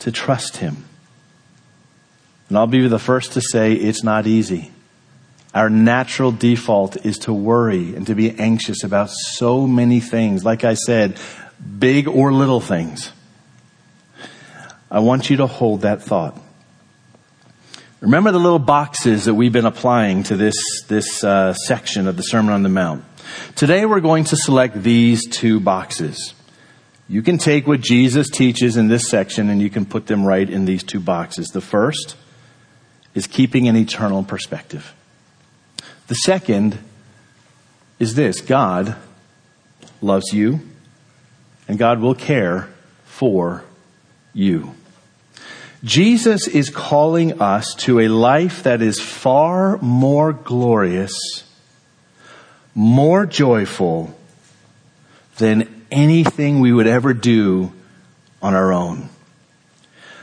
to 0.00 0.12
trust 0.12 0.58
Him. 0.58 0.84
And 2.48 2.58
I'll 2.58 2.66
be 2.66 2.86
the 2.86 2.98
first 2.98 3.32
to 3.32 3.40
say 3.40 3.72
it's 3.72 4.04
not 4.04 4.26
easy. 4.26 4.70
Our 5.54 5.70
natural 5.70 6.30
default 6.30 7.06
is 7.06 7.18
to 7.20 7.32
worry 7.32 7.94
and 7.94 8.06
to 8.08 8.14
be 8.14 8.38
anxious 8.38 8.84
about 8.84 9.08
so 9.08 9.66
many 9.66 10.00
things. 10.00 10.44
Like 10.44 10.62
I 10.62 10.74
said, 10.74 11.18
big 11.78 12.06
or 12.06 12.32
little 12.32 12.60
things. 12.60 13.12
I 14.90 14.98
want 14.98 15.30
you 15.30 15.38
to 15.38 15.46
hold 15.46 15.82
that 15.82 16.02
thought. 16.02 16.38
Remember 18.00 18.32
the 18.32 18.38
little 18.38 18.58
boxes 18.58 19.24
that 19.24 19.34
we've 19.34 19.52
been 19.52 19.64
applying 19.64 20.24
to 20.24 20.36
this, 20.36 20.54
this 20.88 21.24
uh, 21.24 21.54
section 21.54 22.06
of 22.06 22.16
the 22.16 22.22
Sermon 22.22 22.52
on 22.52 22.62
the 22.62 22.68
Mount. 22.68 23.02
Today 23.56 23.86
we're 23.86 24.00
going 24.00 24.24
to 24.24 24.36
select 24.36 24.82
these 24.82 25.26
two 25.26 25.60
boxes. 25.60 26.34
You 27.08 27.22
can 27.22 27.38
take 27.38 27.66
what 27.66 27.80
Jesus 27.80 28.30
teaches 28.30 28.76
in 28.76 28.88
this 28.88 29.08
section 29.08 29.50
and 29.50 29.60
you 29.60 29.70
can 29.70 29.84
put 29.84 30.06
them 30.06 30.24
right 30.24 30.48
in 30.48 30.64
these 30.64 30.82
two 30.82 31.00
boxes. 31.00 31.48
The 31.48 31.60
first 31.60 32.16
is 33.14 33.26
keeping 33.26 33.68
an 33.68 33.76
eternal 33.76 34.22
perspective. 34.22 34.94
The 36.06 36.14
second 36.14 36.78
is 37.98 38.14
this 38.14 38.40
God 38.40 38.96
loves 40.02 40.32
you, 40.32 40.60
and 41.68 41.78
God 41.78 42.00
will 42.00 42.14
care 42.14 42.68
for 43.04 43.64
you. 44.32 44.74
Jesus 45.82 46.48
is 46.48 46.70
calling 46.70 47.40
us 47.40 47.74
to 47.80 48.00
a 48.00 48.08
life 48.08 48.62
that 48.62 48.82
is 48.82 49.00
far 49.00 49.78
more 49.78 50.32
glorious, 50.32 51.43
more 52.74 53.26
joyful 53.26 54.14
than 55.36 55.84
anything 55.90 56.60
we 56.60 56.72
would 56.72 56.86
ever 56.86 57.14
do 57.14 57.72
on 58.42 58.54
our 58.54 58.72
own. 58.72 59.08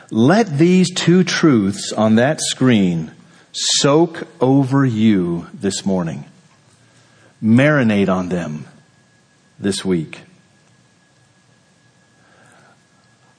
Let 0.09 0.57
these 0.57 0.93
two 0.93 1.23
truths 1.23 1.93
on 1.93 2.15
that 2.15 2.41
screen 2.41 3.11
soak 3.53 4.27
over 4.41 4.85
you 4.85 5.47
this 5.53 5.85
morning. 5.85 6.25
Marinate 7.41 8.09
on 8.09 8.29
them 8.29 8.67
this 9.57 9.85
week. 9.85 10.21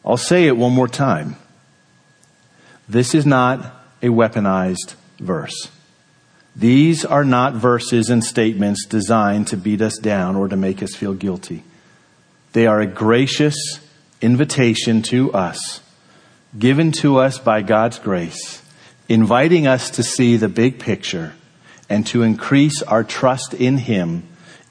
I'll 0.04 0.16
say 0.16 0.46
it 0.46 0.56
one 0.56 0.72
more 0.72 0.88
time. 0.88 1.36
This 2.88 3.14
is 3.14 3.24
not 3.24 3.60
a 4.02 4.08
weaponized 4.08 4.94
verse. 5.20 5.70
These 6.54 7.04
are 7.04 7.24
not 7.24 7.54
verses 7.54 8.10
and 8.10 8.22
statements 8.22 8.84
designed 8.86 9.48
to 9.48 9.56
beat 9.56 9.80
us 9.80 9.96
down 9.98 10.36
or 10.36 10.48
to 10.48 10.56
make 10.56 10.82
us 10.82 10.94
feel 10.94 11.14
guilty. 11.14 11.64
They 12.52 12.66
are 12.66 12.80
a 12.80 12.86
gracious 12.86 13.56
invitation 14.20 15.02
to 15.02 15.32
us, 15.32 15.80
given 16.58 16.92
to 16.92 17.18
us 17.18 17.38
by 17.38 17.62
God's 17.62 17.98
grace, 17.98 18.62
inviting 19.08 19.66
us 19.66 19.90
to 19.90 20.02
see 20.02 20.36
the 20.36 20.48
big 20.48 20.78
picture 20.78 21.32
and 21.88 22.06
to 22.08 22.22
increase 22.22 22.82
our 22.82 23.04
trust 23.04 23.54
in 23.54 23.78
Him 23.78 24.22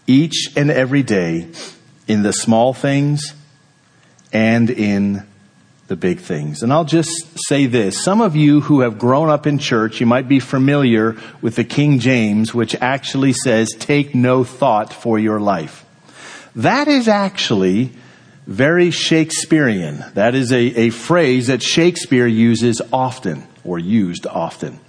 each 0.05 0.51
and 0.55 0.69
every 0.69 1.03
day 1.03 1.47
in 2.07 2.23
the 2.23 2.33
small 2.33 2.73
things 2.73 3.33
and 4.31 4.69
in 4.69 5.25
the 5.91 5.97
big 5.97 6.21
things. 6.21 6.63
And 6.63 6.71
I'll 6.71 6.85
just 6.85 7.37
say 7.49 7.65
this. 7.65 8.01
Some 8.01 8.21
of 8.21 8.33
you 8.33 8.61
who 8.61 8.79
have 8.79 8.97
grown 8.97 9.29
up 9.29 9.45
in 9.45 9.59
church, 9.59 9.99
you 9.99 10.05
might 10.05 10.29
be 10.29 10.39
familiar 10.39 11.17
with 11.41 11.57
the 11.57 11.65
King 11.65 11.99
James, 11.99 12.53
which 12.53 12.75
actually 12.75 13.33
says, 13.33 13.75
take 13.77 14.15
no 14.15 14.45
thought 14.45 14.93
for 14.93 15.19
your 15.19 15.41
life. 15.41 15.85
That 16.55 16.87
is 16.87 17.09
actually 17.09 17.91
very 18.47 18.89
Shakespearean. 18.89 20.05
That 20.13 20.33
is 20.33 20.53
a, 20.53 20.61
a 20.79 20.89
phrase 20.91 21.47
that 21.47 21.61
Shakespeare 21.61 22.25
uses 22.25 22.81
often, 22.93 23.45
or 23.65 23.77
used 23.77 24.25
often. 24.25 24.79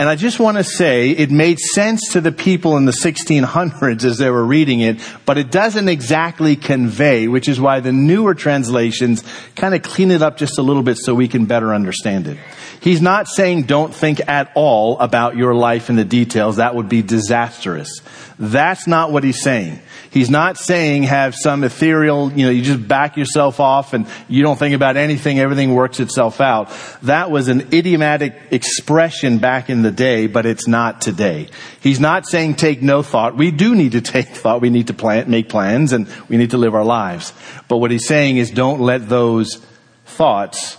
And 0.00 0.08
I 0.08 0.16
just 0.16 0.40
want 0.40 0.56
to 0.56 0.64
say 0.64 1.10
it 1.10 1.30
made 1.30 1.58
sense 1.58 2.12
to 2.12 2.22
the 2.22 2.32
people 2.32 2.78
in 2.78 2.86
the 2.86 2.92
1600s 2.92 4.02
as 4.02 4.16
they 4.16 4.30
were 4.30 4.46
reading 4.46 4.80
it, 4.80 4.98
but 5.26 5.36
it 5.36 5.50
doesn't 5.50 5.90
exactly 5.90 6.56
convey, 6.56 7.28
which 7.28 7.50
is 7.50 7.60
why 7.60 7.80
the 7.80 7.92
newer 7.92 8.34
translations 8.34 9.22
kind 9.56 9.74
of 9.74 9.82
clean 9.82 10.10
it 10.10 10.22
up 10.22 10.38
just 10.38 10.58
a 10.58 10.62
little 10.62 10.82
bit 10.82 10.96
so 10.96 11.14
we 11.14 11.28
can 11.28 11.44
better 11.44 11.74
understand 11.74 12.28
it. 12.28 12.38
He's 12.80 13.02
not 13.02 13.28
saying 13.28 13.64
don't 13.64 13.94
think 13.94 14.26
at 14.26 14.50
all 14.54 14.98
about 15.00 15.36
your 15.36 15.54
life 15.54 15.90
and 15.90 15.98
the 15.98 16.04
details. 16.04 16.56
That 16.56 16.74
would 16.74 16.88
be 16.88 17.02
disastrous. 17.02 18.00
That's 18.38 18.86
not 18.86 19.12
what 19.12 19.22
he's 19.22 19.42
saying. 19.42 19.80
He's 20.10 20.30
not 20.30 20.56
saying 20.56 21.02
have 21.02 21.34
some 21.36 21.62
ethereal, 21.62 22.32
you 22.32 22.46
know, 22.46 22.50
you 22.50 22.62
just 22.62 22.88
back 22.88 23.18
yourself 23.18 23.60
off 23.60 23.92
and 23.92 24.06
you 24.28 24.42
don't 24.42 24.58
think 24.58 24.74
about 24.74 24.96
anything, 24.96 25.38
everything 25.38 25.74
works 25.74 26.00
itself 26.00 26.40
out. 26.40 26.72
That 27.02 27.30
was 27.30 27.48
an 27.48 27.68
idiomatic 27.72 28.34
expression 28.50 29.38
back 29.38 29.68
in 29.68 29.82
the 29.82 29.92
day, 29.92 30.26
but 30.26 30.46
it's 30.46 30.66
not 30.66 31.02
today. 31.02 31.48
He's 31.82 32.00
not 32.00 32.26
saying 32.26 32.54
take 32.54 32.80
no 32.80 33.02
thought. 33.02 33.36
We 33.36 33.50
do 33.50 33.74
need 33.74 33.92
to 33.92 34.00
take 34.00 34.28
thought. 34.28 34.62
We 34.62 34.70
need 34.70 34.86
to 34.86 34.94
plan, 34.94 35.30
make 35.30 35.50
plans 35.50 35.92
and 35.92 36.08
we 36.30 36.38
need 36.38 36.50
to 36.50 36.58
live 36.58 36.74
our 36.74 36.84
lives. 36.84 37.34
But 37.68 37.76
what 37.76 37.90
he's 37.90 38.06
saying 38.06 38.38
is 38.38 38.50
don't 38.50 38.80
let 38.80 39.06
those 39.08 39.60
thoughts 40.06 40.78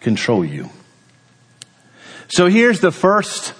control 0.00 0.44
you. 0.44 0.70
So 2.32 2.46
here's 2.46 2.80
the 2.80 2.90
first 2.90 3.52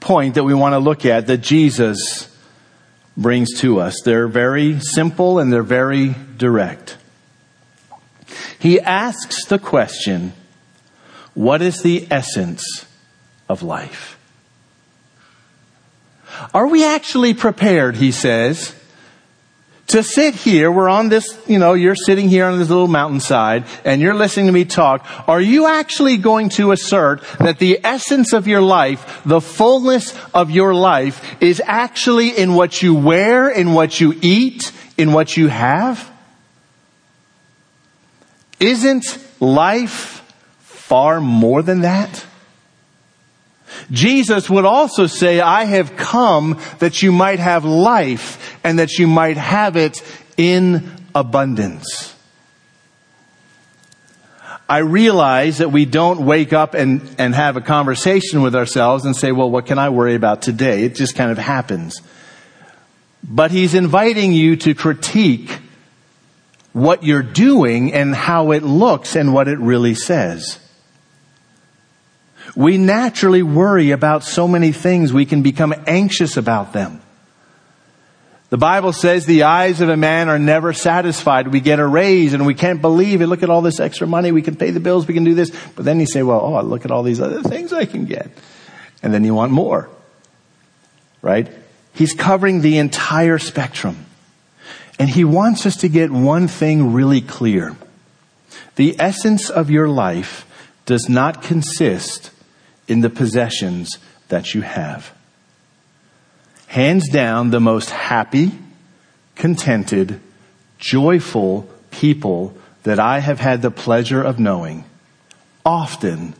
point 0.00 0.34
that 0.34 0.42
we 0.42 0.54
want 0.54 0.72
to 0.72 0.80
look 0.80 1.06
at 1.06 1.28
that 1.28 1.38
Jesus 1.38 2.28
brings 3.16 3.60
to 3.60 3.78
us. 3.78 4.02
They're 4.04 4.26
very 4.26 4.80
simple 4.80 5.38
and 5.38 5.52
they're 5.52 5.62
very 5.62 6.16
direct. 6.36 6.96
He 8.58 8.80
asks 8.80 9.44
the 9.44 9.60
question, 9.60 10.32
what 11.34 11.62
is 11.62 11.82
the 11.82 12.08
essence 12.10 12.86
of 13.48 13.62
life? 13.62 14.18
Are 16.52 16.66
we 16.66 16.84
actually 16.84 17.34
prepared, 17.34 17.94
he 17.94 18.10
says, 18.10 18.74
to 19.92 20.02
sit 20.02 20.34
here, 20.34 20.72
we're 20.72 20.88
on 20.88 21.10
this, 21.10 21.38
you 21.46 21.58
know, 21.58 21.74
you're 21.74 21.94
sitting 21.94 22.30
here 22.30 22.46
on 22.46 22.58
this 22.58 22.70
little 22.70 22.88
mountainside 22.88 23.66
and 23.84 24.00
you're 24.00 24.14
listening 24.14 24.46
to 24.46 24.52
me 24.52 24.64
talk. 24.64 25.06
Are 25.28 25.40
you 25.40 25.66
actually 25.66 26.16
going 26.16 26.48
to 26.50 26.72
assert 26.72 27.22
that 27.38 27.58
the 27.58 27.78
essence 27.84 28.32
of 28.32 28.48
your 28.48 28.62
life, 28.62 29.20
the 29.26 29.40
fullness 29.40 30.18
of 30.32 30.50
your 30.50 30.74
life 30.74 31.36
is 31.42 31.60
actually 31.66 32.30
in 32.30 32.54
what 32.54 32.82
you 32.82 32.94
wear, 32.94 33.50
in 33.50 33.74
what 33.74 34.00
you 34.00 34.18
eat, 34.22 34.72
in 34.96 35.12
what 35.12 35.36
you 35.36 35.48
have? 35.48 36.10
Isn't 38.58 39.04
life 39.40 40.24
far 40.60 41.20
more 41.20 41.60
than 41.60 41.82
that? 41.82 42.24
Jesus 43.90 44.48
would 44.48 44.64
also 44.64 45.06
say, 45.06 45.40
I 45.40 45.64
have 45.64 45.96
come 45.96 46.60
that 46.78 47.02
you 47.02 47.12
might 47.12 47.38
have 47.38 47.64
life 47.64 48.58
and 48.64 48.78
that 48.78 48.98
you 48.98 49.06
might 49.06 49.36
have 49.36 49.76
it 49.76 50.02
in 50.36 50.90
abundance. 51.14 52.14
I 54.68 54.78
realize 54.78 55.58
that 55.58 55.70
we 55.70 55.84
don't 55.84 56.24
wake 56.24 56.52
up 56.52 56.72
and, 56.72 57.02
and 57.18 57.34
have 57.34 57.56
a 57.56 57.60
conversation 57.60 58.40
with 58.40 58.54
ourselves 58.54 59.04
and 59.04 59.14
say, 59.14 59.30
well, 59.30 59.50
what 59.50 59.66
can 59.66 59.78
I 59.78 59.90
worry 59.90 60.14
about 60.14 60.40
today? 60.40 60.84
It 60.84 60.94
just 60.94 61.14
kind 61.14 61.30
of 61.30 61.36
happens. 61.36 62.00
But 63.22 63.50
he's 63.50 63.74
inviting 63.74 64.32
you 64.32 64.56
to 64.56 64.74
critique 64.74 65.58
what 66.72 67.04
you're 67.04 67.22
doing 67.22 67.92
and 67.92 68.14
how 68.14 68.52
it 68.52 68.62
looks 68.62 69.14
and 69.14 69.34
what 69.34 69.46
it 69.46 69.58
really 69.58 69.94
says. 69.94 70.58
We 72.54 72.76
naturally 72.78 73.42
worry 73.42 73.92
about 73.92 74.24
so 74.24 74.46
many 74.46 74.72
things. 74.72 75.12
We 75.12 75.24
can 75.24 75.42
become 75.42 75.74
anxious 75.86 76.36
about 76.36 76.72
them. 76.72 77.00
The 78.50 78.58
Bible 78.58 78.92
says 78.92 79.24
the 79.24 79.44
eyes 79.44 79.80
of 79.80 79.88
a 79.88 79.96
man 79.96 80.28
are 80.28 80.38
never 80.38 80.74
satisfied. 80.74 81.48
We 81.48 81.60
get 81.60 81.78
a 81.78 81.86
raise 81.86 82.34
and 82.34 82.44
we 82.44 82.52
can't 82.52 82.82
believe 82.82 83.22
it. 83.22 83.26
Look 83.26 83.42
at 83.42 83.48
all 83.48 83.62
this 83.62 83.80
extra 83.80 84.06
money. 84.06 84.30
We 84.30 84.42
can 84.42 84.56
pay 84.56 84.70
the 84.70 84.80
bills. 84.80 85.08
We 85.08 85.14
can 85.14 85.24
do 85.24 85.32
this. 85.32 85.50
But 85.74 85.86
then 85.86 86.00
you 86.00 86.06
say, 86.06 86.22
well, 86.22 86.40
oh, 86.40 86.60
look 86.60 86.84
at 86.84 86.90
all 86.90 87.02
these 87.02 87.18
other 87.18 87.42
things 87.42 87.72
I 87.72 87.86
can 87.86 88.04
get. 88.04 88.30
And 89.02 89.14
then 89.14 89.24
you 89.24 89.34
want 89.34 89.52
more. 89.52 89.88
Right? 91.22 91.50
He's 91.94 92.12
covering 92.12 92.60
the 92.60 92.76
entire 92.76 93.38
spectrum. 93.38 94.04
And 94.98 95.08
he 95.08 95.24
wants 95.24 95.64
us 95.64 95.76
to 95.76 95.88
get 95.88 96.10
one 96.10 96.46
thing 96.46 96.92
really 96.92 97.22
clear. 97.22 97.74
The 98.76 98.96
essence 99.00 99.48
of 99.48 99.70
your 99.70 99.88
life 99.88 100.46
does 100.84 101.08
not 101.08 101.40
consist 101.40 102.30
in 102.88 103.00
the 103.00 103.10
possessions 103.10 103.98
that 104.28 104.54
you 104.54 104.62
have. 104.62 105.12
Hands 106.66 107.06
down, 107.10 107.50
the 107.50 107.60
most 107.60 107.90
happy, 107.90 108.52
contented, 109.34 110.20
joyful 110.78 111.68
people 111.90 112.56
that 112.82 112.98
I 112.98 113.20
have 113.20 113.38
had 113.38 113.62
the 113.62 113.70
pleasure 113.70 114.22
of 114.22 114.38
knowing 114.38 114.84
often 115.64 116.34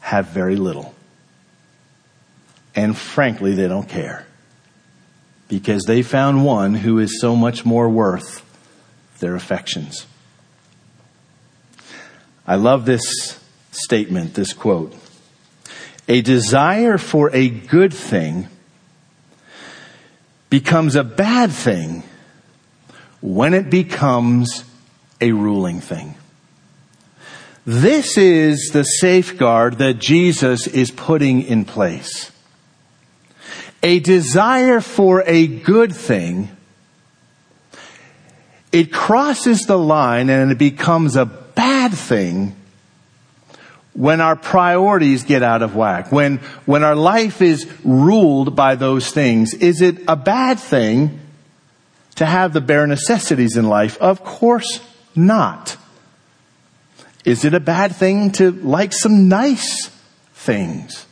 have 0.00 0.26
very 0.28 0.56
little. 0.56 0.94
And 2.74 2.96
frankly, 2.96 3.54
they 3.54 3.68
don't 3.68 3.88
care 3.88 4.26
because 5.48 5.84
they 5.84 6.02
found 6.02 6.44
one 6.44 6.74
who 6.74 6.98
is 6.98 7.20
so 7.20 7.36
much 7.36 7.64
more 7.64 7.88
worth 7.88 8.42
their 9.20 9.34
affections. 9.34 10.06
I 12.46 12.56
love 12.56 12.84
this 12.84 13.38
statement, 13.70 14.34
this 14.34 14.52
quote. 14.52 14.94
A 16.08 16.20
desire 16.20 16.98
for 16.98 17.30
a 17.32 17.48
good 17.48 17.92
thing 17.92 18.48
becomes 20.50 20.96
a 20.96 21.04
bad 21.04 21.50
thing 21.50 22.02
when 23.20 23.54
it 23.54 23.70
becomes 23.70 24.64
a 25.20 25.32
ruling 25.32 25.80
thing. 25.80 26.14
This 27.66 28.18
is 28.18 28.70
the 28.72 28.84
safeguard 28.84 29.78
that 29.78 29.94
Jesus 29.94 30.66
is 30.66 30.90
putting 30.90 31.42
in 31.42 31.64
place. 31.64 32.30
A 33.82 34.00
desire 34.00 34.80
for 34.80 35.22
a 35.26 35.46
good 35.46 35.94
thing, 35.94 36.54
it 38.70 38.92
crosses 38.92 39.62
the 39.62 39.78
line 39.78 40.28
and 40.28 40.52
it 40.52 40.58
becomes 40.58 41.16
a 41.16 41.24
bad 41.24 41.92
thing 41.92 42.54
when 43.94 44.20
our 44.20 44.36
priorities 44.36 45.22
get 45.22 45.42
out 45.42 45.62
of 45.62 45.74
whack, 45.76 46.10
when, 46.10 46.38
when 46.66 46.82
our 46.82 46.96
life 46.96 47.40
is 47.40 47.66
ruled 47.84 48.54
by 48.56 48.74
those 48.74 49.10
things, 49.10 49.54
is 49.54 49.80
it 49.80 50.02
a 50.08 50.16
bad 50.16 50.58
thing 50.58 51.20
to 52.16 52.26
have 52.26 52.52
the 52.52 52.60
bare 52.60 52.86
necessities 52.86 53.56
in 53.56 53.68
life? 53.68 53.96
Of 53.98 54.22
course 54.24 54.80
not. 55.14 55.76
Is 57.24 57.44
it 57.44 57.54
a 57.54 57.60
bad 57.60 57.94
thing 57.94 58.32
to 58.32 58.50
like 58.50 58.92
some 58.92 59.28
nice 59.28 59.88
things? 60.34 61.06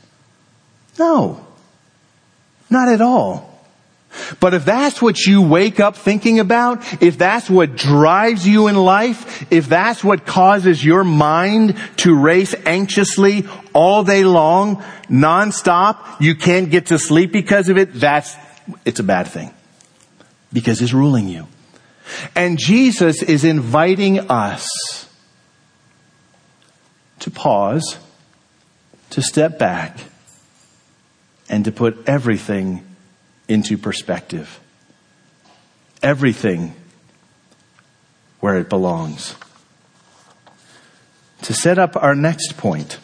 No. 0.99 1.47
Not 2.69 2.89
at 2.89 3.01
all. 3.01 3.52
But 4.41 4.55
if 4.55 4.65
that's 4.65 5.01
what 5.01 5.19
you 5.21 5.43
wake 5.43 5.81
up 5.81 5.97
thinking 5.97 6.39
about, 6.39 7.03
if 7.03 7.17
that's 7.17 7.49
what 7.49 7.77
drives 7.77 8.47
you 8.47 8.69
in 8.69 8.77
life, 8.77 9.51
if 9.51 9.69
that's 9.69 10.05
what 10.05 10.27
causes 10.27 10.85
your 10.85 11.05
mind 11.05 11.77
to 11.99 12.15
race 12.15 12.55
anxiously 12.67 13.47
all 13.73 14.05
day 14.05 14.25
long, 14.25 14.83
nonstop, 15.09 16.21
you 16.21 16.35
can't 16.35 16.71
get 16.71 16.87
to 16.87 16.99
sleep 16.99 17.33
because 17.33 17.69
of 17.69 17.79
it, 17.79 17.95
that's, 17.95 18.37
it's 18.85 19.01
a 19.01 19.05
bad 19.05 19.29
thing. 19.29 19.53
Because 20.53 20.83
it's 20.83 20.93
ruling 20.93 21.29
you. 21.29 21.47
And 22.37 22.59
Jesus 22.59 23.23
is 23.23 23.45
inviting 23.45 24.31
us 24.31 25.09
to 27.21 27.31
pause, 27.31 27.99
to 29.11 29.23
step 29.23 29.59
back, 29.59 29.99
and 31.49 31.65
to 31.65 31.73
put 31.73 32.07
everything 32.07 32.85
into 33.53 33.77
perspective. 33.77 34.59
Everything 36.03 36.75
where 38.41 38.57
it 38.57 38.69
belongs. 38.69 39.37
To 41.43 41.55
set 41.55 41.79
up 41.79 41.97
our 41.97 42.15
next 42.15 42.57
point, 42.57 42.99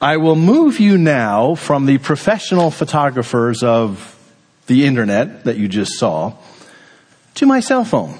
I 0.00 0.16
will 0.16 0.36
move 0.36 0.80
you 0.80 0.98
now 0.98 1.54
from 1.54 1.86
the 1.86 1.98
professional 1.98 2.70
photographers 2.70 3.62
of 3.62 4.18
the 4.66 4.84
internet 4.84 5.44
that 5.44 5.56
you 5.56 5.68
just 5.68 5.98
saw 5.98 6.34
to 7.34 7.46
my 7.46 7.60
cell 7.60 7.84
phone. 7.84 8.18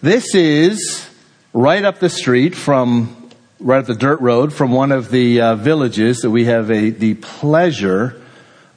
This 0.00 0.34
is 0.34 1.08
right 1.52 1.84
up 1.84 1.98
the 1.98 2.08
street 2.08 2.54
from, 2.54 3.30
right 3.60 3.78
up 3.78 3.86
the 3.86 3.94
dirt 3.94 4.20
road 4.20 4.52
from 4.52 4.72
one 4.72 4.92
of 4.92 5.10
the 5.10 5.40
uh, 5.40 5.54
villages 5.56 6.20
that 6.20 6.30
we 6.30 6.46
have 6.46 6.70
a, 6.70 6.90
the 6.90 7.14
pleasure 7.14 8.21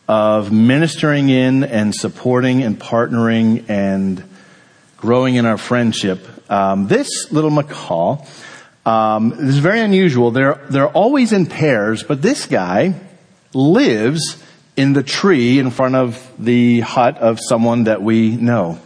of 0.07 0.51
ministering 0.51 1.29
in 1.29 1.63
and 1.63 1.93
supporting 1.93 2.63
and 2.63 2.79
partnering 2.79 3.69
and 3.69 4.23
growing 4.97 5.35
in 5.35 5.45
our 5.45 5.57
friendship. 5.57 6.19
Um, 6.51 6.87
this 6.87 7.31
little 7.31 7.49
macaw 7.49 8.23
um, 8.85 9.33
is 9.33 9.57
very 9.57 9.81
unusual. 9.81 10.31
They're 10.31 10.61
they're 10.69 10.87
always 10.87 11.33
in 11.33 11.47
pairs, 11.47 12.03
but 12.03 12.21
this 12.21 12.45
guy 12.45 12.99
lives 13.53 14.41
in 14.75 14.93
the 14.93 15.03
tree 15.03 15.57
in 15.59 15.71
front 15.71 15.95
of 15.95 16.31
the 16.37 16.81
hut 16.81 17.17
of 17.17 17.39
someone 17.39 17.85
that 17.85 18.01
we 18.01 18.35
know. 18.35 18.79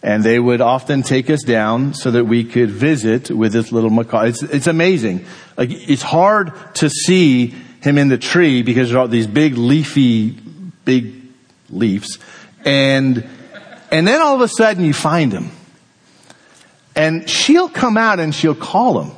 And 0.00 0.22
they 0.22 0.38
would 0.38 0.60
often 0.60 1.02
take 1.02 1.28
us 1.28 1.42
down 1.42 1.92
so 1.92 2.12
that 2.12 2.24
we 2.24 2.44
could 2.44 2.70
visit 2.70 3.30
with 3.30 3.52
this 3.52 3.72
little 3.72 3.90
macaw. 3.90 4.26
It's, 4.26 4.44
it's 4.44 4.68
amazing. 4.68 5.26
Like, 5.56 5.70
it's 5.72 6.02
hard 6.02 6.52
to 6.76 6.88
see 6.88 7.56
him 7.80 7.98
in 7.98 8.08
the 8.08 8.18
tree 8.18 8.62
because 8.62 8.90
there 8.90 8.98
are 8.98 9.08
these 9.08 9.26
big 9.26 9.56
leafy, 9.56 10.30
big 10.84 11.14
leaves. 11.70 12.18
And, 12.64 13.26
and 13.90 14.06
then 14.06 14.20
all 14.20 14.34
of 14.34 14.40
a 14.40 14.48
sudden 14.48 14.84
you 14.84 14.92
find 14.92 15.32
him. 15.32 15.50
And 16.94 17.28
she'll 17.30 17.68
come 17.68 17.96
out 17.96 18.18
and 18.18 18.34
she'll 18.34 18.54
call 18.54 19.00
him. 19.00 19.16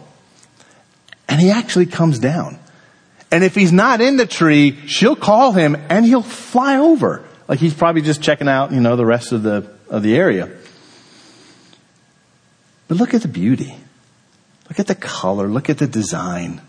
And 1.28 1.40
he 1.40 1.50
actually 1.50 1.86
comes 1.86 2.18
down. 2.18 2.58
And 3.30 3.44
if 3.44 3.54
he's 3.54 3.72
not 3.72 4.00
in 4.00 4.16
the 4.16 4.26
tree, 4.26 4.76
she'll 4.86 5.16
call 5.16 5.52
him 5.52 5.76
and 5.88 6.04
he'll 6.04 6.22
fly 6.22 6.76
over. 6.76 7.24
Like 7.48 7.58
he's 7.58 7.74
probably 7.74 8.02
just 8.02 8.22
checking 8.22 8.48
out, 8.48 8.72
you 8.72 8.80
know, 8.80 8.96
the 8.96 9.06
rest 9.06 9.32
of 9.32 9.42
the, 9.42 9.70
of 9.88 10.02
the 10.02 10.16
area. 10.16 10.50
But 12.88 12.96
look 12.96 13.14
at 13.14 13.22
the 13.22 13.28
beauty. 13.28 13.76
Look 14.68 14.80
at 14.80 14.88
the 14.88 14.94
color. 14.94 15.48
Look 15.48 15.70
at 15.70 15.78
the 15.78 15.86
design. 15.86 16.60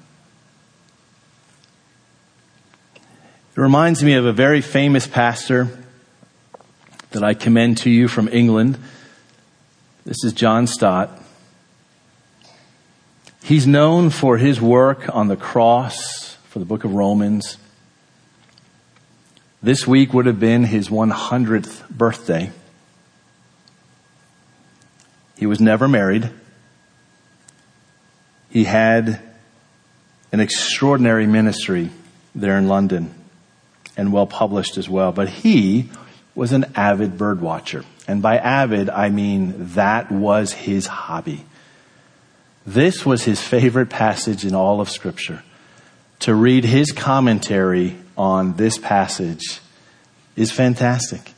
It 3.61 3.65
reminds 3.65 4.03
me 4.03 4.15
of 4.15 4.25
a 4.25 4.33
very 4.33 4.59
famous 4.59 5.05
pastor 5.05 5.67
that 7.11 7.23
I 7.23 7.35
commend 7.35 7.77
to 7.77 7.91
you 7.91 8.07
from 8.07 8.27
England. 8.27 8.79
This 10.03 10.23
is 10.23 10.33
John 10.33 10.65
Stott. 10.65 11.11
He's 13.43 13.67
known 13.67 14.09
for 14.09 14.37
his 14.37 14.59
work 14.59 15.13
on 15.13 15.27
the 15.27 15.35
cross 15.35 16.37
for 16.45 16.57
the 16.57 16.65
book 16.65 16.85
of 16.85 16.95
Romans. 16.95 17.57
This 19.61 19.85
week 19.85 20.11
would 20.11 20.25
have 20.25 20.39
been 20.39 20.63
his 20.63 20.89
100th 20.89 21.87
birthday. 21.87 22.51
He 25.37 25.45
was 25.45 25.61
never 25.61 25.87
married. 25.87 26.31
He 28.49 28.63
had 28.63 29.21
an 30.31 30.39
extraordinary 30.39 31.27
ministry 31.27 31.91
there 32.33 32.57
in 32.57 32.67
London 32.67 33.13
and 33.97 34.13
well 34.13 34.27
published 34.27 34.77
as 34.77 34.89
well. 34.89 35.11
But 35.11 35.29
he 35.29 35.89
was 36.35 36.51
an 36.51 36.65
avid 36.75 37.17
bird 37.17 37.41
watcher. 37.41 37.83
And 38.07 38.21
by 38.21 38.37
avid, 38.37 38.89
I 38.89 39.09
mean 39.09 39.53
that 39.73 40.11
was 40.11 40.53
his 40.53 40.87
hobby. 40.87 41.45
This 42.65 43.05
was 43.05 43.23
his 43.23 43.41
favorite 43.41 43.89
passage 43.89 44.45
in 44.45 44.55
all 44.55 44.81
of 44.81 44.89
scripture. 44.89 45.43
To 46.21 46.35
read 46.35 46.63
his 46.63 46.91
commentary 46.91 47.97
on 48.17 48.55
this 48.55 48.77
passage 48.77 49.59
is 50.35 50.51
fantastic. 50.51 51.33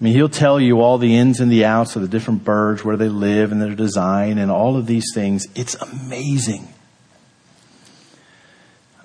I 0.00 0.04
mean, 0.04 0.14
he'll 0.14 0.28
tell 0.28 0.60
you 0.60 0.80
all 0.80 0.98
the 0.98 1.16
ins 1.16 1.40
and 1.40 1.50
the 1.50 1.64
outs 1.64 1.96
of 1.96 2.02
the 2.02 2.08
different 2.08 2.44
birds, 2.44 2.84
where 2.84 2.96
they 2.96 3.08
live 3.08 3.52
and 3.52 3.62
their 3.62 3.74
design 3.74 4.38
and 4.38 4.50
all 4.50 4.76
of 4.76 4.86
these 4.86 5.06
things. 5.14 5.46
It's 5.54 5.74
amazing. 5.76 6.68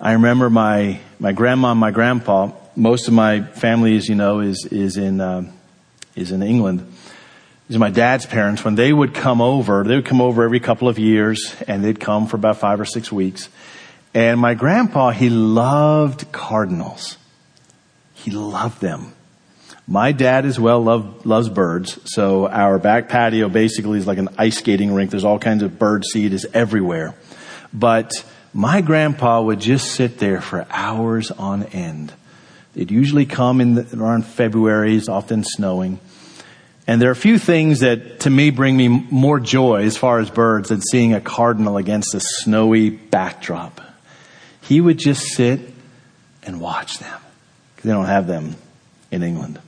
I 0.00 0.12
remember 0.12 0.50
my, 0.50 1.00
my 1.18 1.32
grandma 1.32 1.72
and 1.72 1.80
my 1.80 1.90
grandpa 1.90 2.52
most 2.76 3.08
of 3.08 3.14
my 3.14 3.42
family, 3.42 3.96
as 3.96 4.08
you 4.08 4.14
know, 4.14 4.40
is 4.40 4.66
is 4.70 4.96
in 4.96 5.20
uh, 5.20 5.50
is 6.14 6.32
in 6.32 6.42
England. 6.42 6.86
These 7.68 7.76
are 7.76 7.80
my 7.80 7.90
dad's 7.90 8.26
parents. 8.26 8.64
When 8.64 8.74
they 8.74 8.92
would 8.92 9.14
come 9.14 9.40
over, 9.40 9.84
they 9.84 9.94
would 9.94 10.04
come 10.04 10.20
over 10.20 10.42
every 10.42 10.60
couple 10.60 10.88
of 10.88 10.98
years, 10.98 11.54
and 11.68 11.84
they'd 11.84 12.00
come 12.00 12.26
for 12.26 12.36
about 12.36 12.56
five 12.56 12.80
or 12.80 12.84
six 12.84 13.12
weeks. 13.12 13.48
And 14.12 14.40
my 14.40 14.54
grandpa, 14.54 15.10
he 15.10 15.30
loved 15.30 16.32
cardinals. 16.32 17.16
He 18.12 18.32
loved 18.32 18.80
them. 18.80 19.12
My 19.86 20.12
dad 20.12 20.46
as 20.46 20.58
well 20.58 20.82
love, 20.82 21.24
loves 21.24 21.48
birds. 21.48 21.98
So 22.04 22.48
our 22.48 22.78
back 22.78 23.08
patio 23.08 23.48
basically 23.48 23.98
is 23.98 24.06
like 24.06 24.18
an 24.18 24.28
ice 24.36 24.58
skating 24.58 24.92
rink. 24.92 25.10
There's 25.10 25.24
all 25.24 25.38
kinds 25.38 25.62
of 25.62 25.78
bird 25.78 26.04
seed 26.04 26.32
is 26.32 26.46
everywhere. 26.52 27.14
But 27.72 28.12
my 28.52 28.80
grandpa 28.80 29.42
would 29.42 29.60
just 29.60 29.92
sit 29.92 30.18
there 30.18 30.40
for 30.40 30.66
hours 30.70 31.30
on 31.30 31.64
end 31.64 32.12
They'd 32.74 32.90
usually 32.90 33.26
come 33.26 33.60
in 33.60 33.74
the, 33.74 33.98
around 33.98 34.24
February, 34.26 34.96
it's 34.96 35.08
often 35.08 35.44
snowing. 35.44 35.98
And 36.86 37.00
there 37.00 37.08
are 37.08 37.12
a 37.12 37.16
few 37.16 37.38
things 37.38 37.80
that 37.80 38.20
to 38.20 38.30
me 38.30 38.50
bring 38.50 38.76
me 38.76 38.88
more 38.88 39.38
joy 39.38 39.84
as 39.84 39.96
far 39.96 40.18
as 40.18 40.30
birds 40.30 40.70
than 40.70 40.80
seeing 40.80 41.14
a 41.14 41.20
cardinal 41.20 41.76
against 41.76 42.14
a 42.14 42.20
snowy 42.20 42.90
backdrop. 42.90 43.80
He 44.62 44.80
would 44.80 44.98
just 44.98 45.22
sit 45.22 45.60
and 46.42 46.60
watch 46.60 46.98
them 46.98 47.20
because 47.74 47.88
they 47.88 47.94
don't 47.94 48.06
have 48.06 48.26
them 48.26 48.56
in 49.10 49.22
England. 49.22 49.60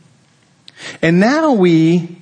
And 1.00 1.20
now 1.20 1.52
we 1.52 2.18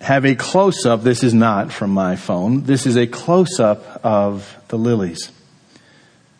have 0.00 0.24
a 0.26 0.34
close 0.34 0.84
up. 0.84 1.02
This 1.02 1.22
is 1.22 1.32
not 1.32 1.72
from 1.72 1.90
my 1.90 2.16
phone. 2.16 2.64
This 2.64 2.86
is 2.86 2.96
a 2.96 3.06
close 3.06 3.60
up 3.60 4.04
of 4.04 4.56
the 4.68 4.76
lilies. 4.76 5.30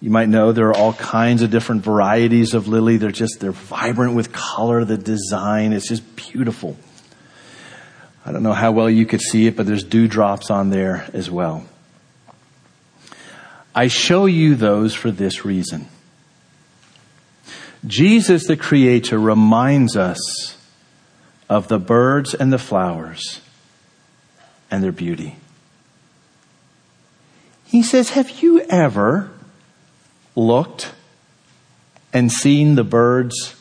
You 0.02 0.10
might 0.10 0.28
know 0.28 0.50
there 0.50 0.66
are 0.66 0.76
all 0.76 0.94
kinds 0.94 1.42
of 1.42 1.52
different 1.52 1.84
varieties 1.84 2.54
of 2.54 2.66
lily. 2.66 2.96
They're 2.96 3.12
just, 3.12 3.38
they're 3.38 3.52
vibrant 3.52 4.16
with 4.16 4.32
color, 4.32 4.84
the 4.84 4.98
design. 4.98 5.72
It's 5.72 5.88
just 5.88 6.16
beautiful. 6.16 6.76
I 8.26 8.32
don't 8.32 8.42
know 8.42 8.52
how 8.52 8.72
well 8.72 8.90
you 8.90 9.06
could 9.06 9.20
see 9.20 9.46
it, 9.46 9.56
but 9.56 9.64
there's 9.64 9.84
dewdrops 9.84 10.50
on 10.50 10.70
there 10.70 11.08
as 11.12 11.30
well. 11.30 11.64
I 13.76 13.86
show 13.86 14.26
you 14.26 14.56
those 14.56 14.92
for 14.92 15.12
this 15.12 15.44
reason. 15.44 15.86
Jesus, 17.86 18.48
the 18.48 18.56
Creator, 18.56 19.20
reminds 19.20 19.96
us 19.96 20.58
of 21.48 21.68
the 21.68 21.78
birds 21.78 22.34
and 22.34 22.52
the 22.52 22.58
flowers 22.58 23.40
and 24.68 24.82
their 24.82 24.90
beauty. 24.90 25.36
He 27.66 27.84
says, 27.84 28.10
Have 28.10 28.42
you 28.42 28.62
ever 28.62 29.31
looked 30.34 30.92
and 32.12 32.30
seen 32.30 32.74
the 32.74 32.84
birds 32.84 33.54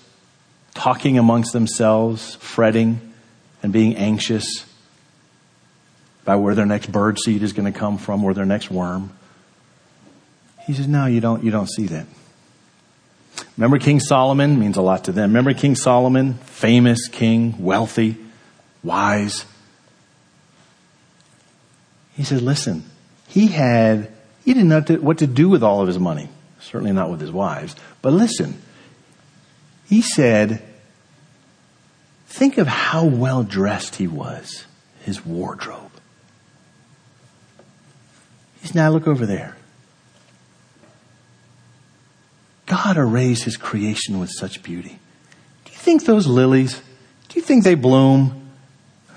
talking 0.73 1.17
amongst 1.17 1.53
themselves, 1.53 2.35
fretting 2.35 3.13
and 3.63 3.71
being 3.71 3.95
anxious 3.95 4.65
about 6.23 6.39
where 6.39 6.55
their 6.55 6.65
next 6.65 6.91
bird 6.91 7.17
seed 7.19 7.43
is 7.43 7.53
going 7.53 7.71
to 7.71 7.77
come 7.77 7.97
from, 7.97 8.23
or 8.23 8.33
their 8.33 8.45
next 8.45 8.69
worm. 8.69 9.11
He 10.65 10.73
says, 10.73 10.87
no, 10.87 11.05
you 11.07 11.19
don't, 11.19 11.43
you 11.43 11.51
don't 11.51 11.69
see 11.69 11.87
that. 11.87 12.05
Remember 13.57 13.79
King 13.79 13.99
Solomon 13.99 14.59
means 14.59 14.77
a 14.77 14.81
lot 14.81 15.05
to 15.05 15.11
them. 15.11 15.31
Remember 15.31 15.53
King 15.53 15.75
Solomon, 15.75 16.35
famous 16.35 17.07
king, 17.07 17.55
wealthy, 17.63 18.17
wise. 18.83 19.45
He 22.15 22.23
said, 22.23 22.41
listen, 22.41 22.83
he 23.27 23.47
had, 23.47 24.11
he 24.45 24.53
didn't 24.53 24.69
know 24.69 24.81
what 25.01 25.19
to 25.19 25.27
do 25.27 25.49
with 25.49 25.63
all 25.63 25.81
of 25.81 25.87
his 25.87 25.99
money. 25.99 26.29
Certainly 26.61 26.93
not 26.93 27.09
with 27.09 27.19
his 27.19 27.31
wives. 27.31 27.75
But 28.01 28.13
listen, 28.13 28.61
he 29.89 30.01
said, 30.01 30.63
think 32.27 32.57
of 32.57 32.67
how 32.67 33.05
well 33.05 33.43
dressed 33.43 33.95
he 33.95 34.07
was, 34.07 34.65
his 35.01 35.25
wardrobe. 35.25 35.91
He's 38.61 38.75
now 38.75 38.89
look 38.89 39.07
over 39.07 39.25
there. 39.25 39.57
God 42.67 42.97
arrays 42.97 43.43
his 43.43 43.57
creation 43.57 44.19
with 44.19 44.29
such 44.29 44.63
beauty. 44.63 44.99
Do 45.65 45.71
you 45.71 45.77
think 45.77 46.05
those 46.05 46.27
lilies, 46.27 46.81
do 47.27 47.39
you 47.39 47.41
think 47.41 47.63
they 47.63 47.75
bloom? 47.75 48.49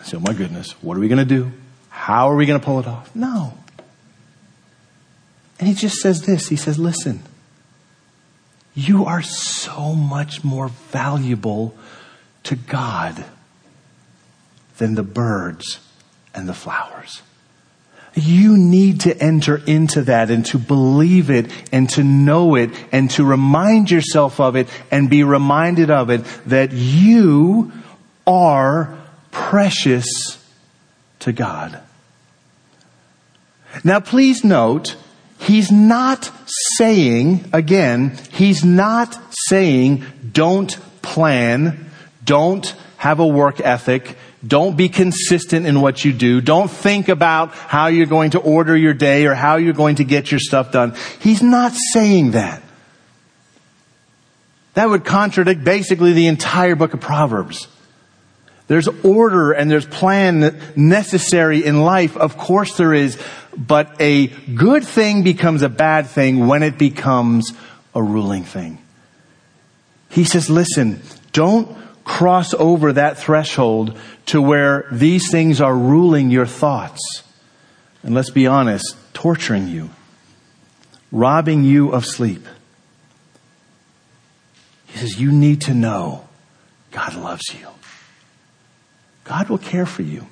So, 0.02 0.16
oh, 0.16 0.20
my 0.20 0.33
goodness, 0.33 0.72
what 0.83 0.96
are 0.96 1.00
we 1.00 1.09
going 1.09 1.18
to 1.18 1.24
do? 1.24 1.52
How 1.88 2.30
are 2.30 2.37
we 2.37 2.46
going 2.46 2.59
to 2.59 2.64
pull 2.64 2.80
it 2.80 2.87
off? 2.87 3.14
No. 3.14 3.57
And 5.59 5.68
he 5.68 5.74
just 5.74 5.96
says 5.96 6.22
this. 6.22 6.48
He 6.48 6.57
says, 6.57 6.78
listen, 6.78 7.22
you 8.74 9.04
are 9.04 9.22
so 9.22 9.94
much 9.94 10.42
more 10.42 10.68
valuable 10.68 11.76
to 12.44 12.56
God 12.56 13.24
than 14.78 14.94
the 14.94 15.02
birds 15.02 15.78
and 16.34 16.48
the 16.48 16.54
flowers. 16.54 17.22
You 18.14 18.56
need 18.56 19.00
to 19.00 19.16
enter 19.18 19.60
into 19.66 20.02
that 20.02 20.30
and 20.30 20.46
to 20.46 20.58
believe 20.58 21.30
it 21.30 21.50
and 21.72 21.88
to 21.90 22.04
know 22.04 22.54
it 22.54 22.70
and 22.92 23.10
to 23.12 23.24
remind 23.24 23.90
yourself 23.90 24.38
of 24.38 24.54
it 24.54 24.68
and 24.90 25.10
be 25.10 25.24
reminded 25.24 25.90
of 25.90 26.10
it 26.10 26.24
that 26.46 26.72
you 26.72 27.72
are 28.26 28.96
precious 29.32 30.06
to 31.20 31.32
God. 31.32 31.80
Now 33.82 33.98
please 33.98 34.44
note, 34.44 34.94
he's 35.38 35.72
not 35.72 36.30
saying, 36.84 37.42
again, 37.54 38.14
he's 38.32 38.62
not 38.62 39.18
saying 39.48 40.04
don't 40.32 40.76
plan, 41.00 41.90
don't 42.22 42.74
have 42.98 43.20
a 43.20 43.26
work 43.26 43.58
ethic, 43.58 44.18
don't 44.46 44.76
be 44.76 44.90
consistent 44.90 45.64
in 45.64 45.80
what 45.80 46.04
you 46.04 46.12
do. 46.12 46.42
Don't 46.42 46.70
think 46.70 47.08
about 47.08 47.54
how 47.54 47.86
you're 47.86 48.04
going 48.04 48.32
to 48.32 48.38
order 48.38 48.76
your 48.76 48.92
day 48.92 49.24
or 49.24 49.32
how 49.32 49.56
you're 49.56 49.72
going 49.72 49.96
to 49.96 50.04
get 50.04 50.30
your 50.30 50.40
stuff 50.40 50.72
done. 50.72 50.94
He's 51.20 51.42
not 51.42 51.72
saying 51.72 52.32
that. 52.32 52.62
That 54.74 54.90
would 54.90 55.06
contradict 55.06 55.64
basically 55.64 56.12
the 56.12 56.26
entire 56.26 56.76
book 56.76 56.92
of 56.92 57.00
Proverbs. 57.00 57.66
There's 58.66 58.88
order 58.88 59.52
and 59.52 59.70
there's 59.70 59.86
plan 59.86 60.60
necessary 60.76 61.64
in 61.64 61.80
life. 61.80 62.14
Of 62.18 62.36
course 62.36 62.76
there 62.76 62.92
is. 62.92 63.16
But 63.56 64.00
a 64.00 64.26
good 64.26 64.84
thing 64.84 65.22
becomes 65.22 65.62
a 65.62 65.68
bad 65.68 66.06
thing 66.06 66.46
when 66.46 66.62
it 66.62 66.78
becomes 66.78 67.52
a 67.94 68.02
ruling 68.02 68.44
thing. 68.44 68.78
He 70.10 70.24
says, 70.24 70.50
listen, 70.50 71.02
don't 71.32 71.76
cross 72.04 72.54
over 72.54 72.92
that 72.92 73.18
threshold 73.18 73.98
to 74.26 74.40
where 74.40 74.86
these 74.92 75.30
things 75.30 75.60
are 75.60 75.76
ruling 75.76 76.30
your 76.30 76.46
thoughts. 76.46 77.22
And 78.02 78.14
let's 78.14 78.30
be 78.30 78.46
honest, 78.46 78.96
torturing 79.14 79.68
you, 79.68 79.90
robbing 81.10 81.64
you 81.64 81.90
of 81.92 82.04
sleep. 82.04 82.46
He 84.86 84.98
says, 84.98 85.20
You 85.20 85.32
need 85.32 85.62
to 85.62 85.74
know 85.74 86.28
God 86.90 87.16
loves 87.16 87.52
you. 87.52 87.66
God 89.24 89.48
will 89.48 89.58
care 89.58 89.86
for 89.86 90.02
you. 90.02 90.26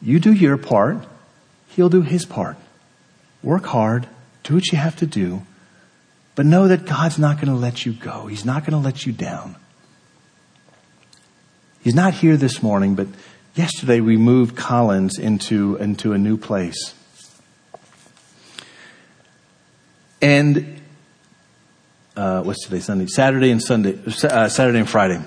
You 0.00 0.18
do 0.18 0.32
your 0.32 0.56
part, 0.56 1.06
He'll 1.74 1.88
do 1.88 2.02
His 2.02 2.26
part. 2.26 2.56
Work 3.42 3.66
hard, 3.66 4.06
do 4.42 4.54
what 4.54 4.70
you 4.70 4.78
have 4.78 4.96
to 4.96 5.06
do, 5.06 5.42
but 6.34 6.46
know 6.46 6.68
that 6.68 6.86
God's 6.86 7.18
not 7.18 7.36
going 7.36 7.48
to 7.48 7.54
let 7.54 7.84
you 7.84 7.92
go. 7.92 8.26
He's 8.26 8.44
not 8.44 8.62
going 8.62 8.72
to 8.72 8.78
let 8.78 9.04
you 9.06 9.12
down. 9.12 9.56
He's 11.82 11.94
not 11.94 12.14
here 12.14 12.36
this 12.36 12.62
morning, 12.62 12.94
but 12.94 13.08
yesterday 13.54 14.00
we 14.00 14.16
moved 14.16 14.54
Collins 14.54 15.18
into, 15.18 15.76
into 15.76 16.12
a 16.12 16.18
new 16.18 16.36
place. 16.36 16.94
And 20.20 20.80
uh, 22.16 22.42
what's 22.42 22.64
today? 22.64 22.80
Sunday, 22.80 23.06
Saturday 23.06 23.50
and 23.50 23.60
Sunday, 23.60 23.98
uh, 24.06 24.48
Saturday 24.48 24.78
and 24.78 24.88
Friday. 24.88 25.20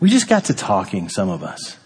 We 0.00 0.08
just 0.08 0.28
got 0.28 0.46
to 0.46 0.54
talking, 0.54 1.08
some 1.08 1.28
of 1.28 1.42
us. 1.42 1.76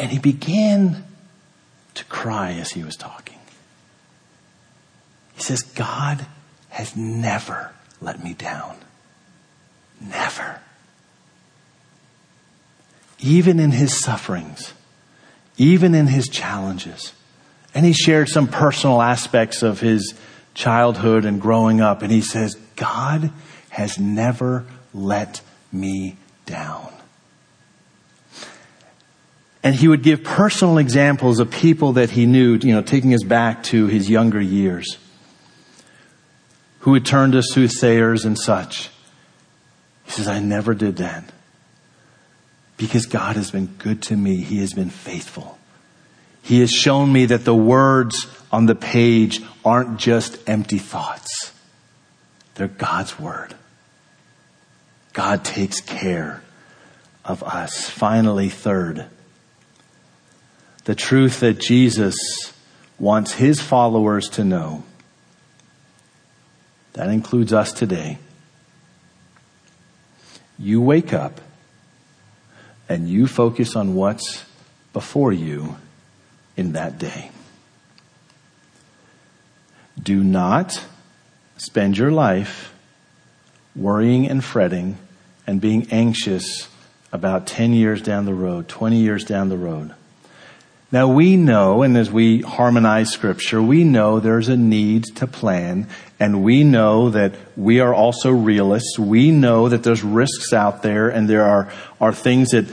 And 0.00 0.10
he 0.10 0.18
began 0.18 1.04
to 1.92 2.04
cry 2.06 2.52
as 2.52 2.70
he 2.70 2.82
was 2.82 2.96
talking. 2.96 3.38
He 5.34 5.42
says, 5.42 5.60
God 5.60 6.24
has 6.70 6.96
never 6.96 7.72
let 8.00 8.24
me 8.24 8.32
down. 8.32 8.76
Never. 10.00 10.62
Even 13.18 13.60
in 13.60 13.72
his 13.72 14.00
sufferings, 14.02 14.72
even 15.58 15.94
in 15.94 16.06
his 16.06 16.30
challenges. 16.30 17.12
And 17.74 17.84
he 17.84 17.92
shared 17.92 18.30
some 18.30 18.48
personal 18.48 19.02
aspects 19.02 19.62
of 19.62 19.80
his 19.80 20.14
childhood 20.54 21.26
and 21.26 21.42
growing 21.42 21.82
up. 21.82 22.00
And 22.00 22.10
he 22.10 22.22
says, 22.22 22.54
God 22.76 23.30
has 23.68 23.98
never 23.98 24.64
let 24.94 25.42
me 25.70 26.16
down. 26.46 26.90
And 29.62 29.74
he 29.74 29.88
would 29.88 30.02
give 30.02 30.24
personal 30.24 30.78
examples 30.78 31.38
of 31.38 31.50
people 31.50 31.94
that 31.94 32.10
he 32.10 32.26
knew, 32.26 32.54
you 32.54 32.72
know, 32.72 32.82
taking 32.82 33.12
us 33.12 33.22
back 33.22 33.62
to 33.64 33.86
his 33.86 34.08
younger 34.08 34.40
years 34.40 34.96
who 36.80 36.94
had 36.94 37.04
turned 37.04 37.34
to 37.34 37.42
soothsayers 37.42 38.24
and 38.24 38.38
such. 38.38 38.88
He 40.04 40.12
says, 40.12 40.28
I 40.28 40.40
never 40.40 40.74
did 40.74 40.96
that. 40.96 41.24
Because 42.78 43.04
God 43.04 43.36
has 43.36 43.50
been 43.50 43.66
good 43.66 44.02
to 44.04 44.16
me. 44.16 44.36
He 44.36 44.60
has 44.60 44.72
been 44.72 44.88
faithful. 44.88 45.58
He 46.42 46.60
has 46.60 46.70
shown 46.70 47.12
me 47.12 47.26
that 47.26 47.44
the 47.44 47.54
words 47.54 48.26
on 48.50 48.64
the 48.64 48.74
page 48.74 49.42
aren't 49.62 49.98
just 49.98 50.38
empty 50.48 50.78
thoughts. 50.78 51.52
They're 52.54 52.68
God's 52.68 53.20
word. 53.20 53.54
God 55.12 55.44
takes 55.44 55.80
care 55.80 56.42
of 57.24 57.42
us. 57.42 57.90
Finally, 57.90 58.48
third, 58.48 59.06
the 60.84 60.94
truth 60.94 61.40
that 61.40 61.60
Jesus 61.60 62.16
wants 62.98 63.32
his 63.32 63.60
followers 63.60 64.28
to 64.30 64.44
know 64.44 64.84
that 66.92 67.08
includes 67.08 67.52
us 67.52 67.72
today. 67.72 68.18
You 70.58 70.80
wake 70.80 71.12
up 71.12 71.40
and 72.88 73.08
you 73.08 73.26
focus 73.26 73.76
on 73.76 73.94
what's 73.94 74.44
before 74.92 75.32
you 75.32 75.76
in 76.56 76.72
that 76.72 76.98
day. 76.98 77.30
Do 80.02 80.22
not 80.22 80.84
spend 81.56 81.96
your 81.96 82.10
life 82.10 82.74
worrying 83.76 84.28
and 84.28 84.42
fretting 84.42 84.98
and 85.46 85.60
being 85.60 85.86
anxious 85.90 86.68
about 87.12 87.46
10 87.46 87.72
years 87.72 88.02
down 88.02 88.24
the 88.24 88.34
road, 88.34 88.68
20 88.68 88.96
years 88.96 89.24
down 89.24 89.48
the 89.48 89.56
road. 89.56 89.94
Now 90.92 91.06
we 91.06 91.36
know, 91.36 91.82
and 91.82 91.96
as 91.96 92.10
we 92.10 92.40
harmonize 92.40 93.12
scripture, 93.12 93.62
we 93.62 93.84
know 93.84 94.18
there's 94.18 94.48
a 94.48 94.56
need 94.56 95.04
to 95.16 95.26
plan, 95.28 95.86
and 96.18 96.42
we 96.42 96.64
know 96.64 97.10
that 97.10 97.34
we 97.56 97.78
are 97.78 97.94
also 97.94 98.30
realists. 98.30 98.98
We 98.98 99.30
know 99.30 99.68
that 99.68 99.84
there's 99.84 100.02
risks 100.02 100.52
out 100.52 100.82
there, 100.82 101.08
and 101.08 101.28
there 101.28 101.44
are, 101.44 101.72
are 102.00 102.12
things 102.12 102.50
that, 102.50 102.66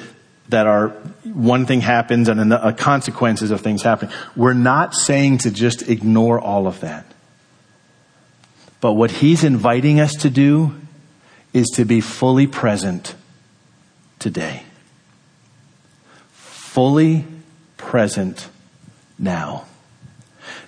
that 0.49 0.65
are, 0.65 0.89
one 1.25 1.67
thing 1.67 1.81
happens 1.81 2.27
and 2.27 2.51
the 2.51 2.73
consequences 2.75 3.51
of 3.51 3.61
things 3.61 3.83
happening. 3.83 4.15
We're 4.35 4.53
not 4.53 4.95
saying 4.95 5.39
to 5.39 5.51
just 5.51 5.87
ignore 5.87 6.39
all 6.39 6.65
of 6.65 6.79
that. 6.79 7.05
But 8.81 8.93
what 8.93 9.11
he's 9.11 9.43
inviting 9.43 9.99
us 9.99 10.13
to 10.15 10.31
do 10.31 10.73
is 11.53 11.67
to 11.75 11.85
be 11.85 12.01
fully 12.01 12.47
present 12.47 13.13
today. 14.17 14.63
Fully 16.31 17.25
present 17.77 18.49
now. 19.17 19.65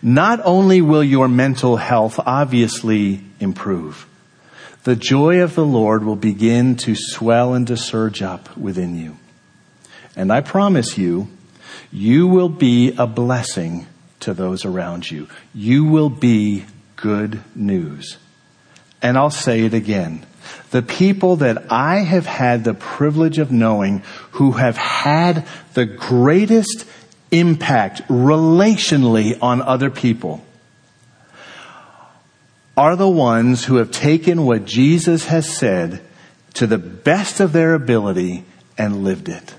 Not 0.01 0.39
only 0.43 0.81
will 0.81 1.03
your 1.03 1.27
mental 1.27 1.77
health 1.77 2.19
obviously 2.25 3.21
improve, 3.39 4.07
the 4.83 4.95
joy 4.95 5.41
of 5.41 5.55
the 5.55 5.65
Lord 5.65 6.03
will 6.03 6.15
begin 6.15 6.75
to 6.77 6.95
swell 6.95 7.53
and 7.53 7.67
to 7.67 7.75
surge 7.75 8.21
up 8.21 8.55
within 8.57 8.97
you. 8.97 9.17
And 10.15 10.31
I 10.31 10.41
promise 10.41 10.97
you 10.97 11.27
You 11.91 12.27
will 12.27 12.49
be 12.49 12.93
a 12.97 13.07
blessing 13.07 13.87
to 14.21 14.33
those 14.33 14.65
around 14.65 15.09
you. 15.09 15.27
You 15.53 15.85
will 15.85 16.09
be 16.09 16.65
good 16.95 17.41
news. 17.55 18.17
And 19.01 19.17
I'll 19.17 19.31
say 19.31 19.61
it 19.61 19.73
again. 19.73 20.25
The 20.71 20.81
people 20.81 21.37
that 21.37 21.71
I 21.71 21.99
have 21.99 22.25
had 22.25 22.63
the 22.63 22.73
privilege 22.73 23.39
of 23.39 23.51
knowing 23.51 24.03
who 24.31 24.51
have 24.51 24.77
had 24.77 25.47
the 25.73 25.85
greatest 25.85 26.85
impact 27.31 28.01
relationally 28.07 29.37
on 29.41 29.61
other 29.61 29.89
people 29.89 30.43
are 32.75 32.95
the 32.95 33.09
ones 33.09 33.65
who 33.65 33.75
have 33.75 33.91
taken 33.91 34.45
what 34.45 34.65
Jesus 34.65 35.25
has 35.25 35.49
said 35.49 36.01
to 36.53 36.65
the 36.65 36.77
best 36.77 37.39
of 37.39 37.51
their 37.51 37.73
ability 37.73 38.45
and 38.77 39.03
lived 39.03 39.27
it. 39.27 39.53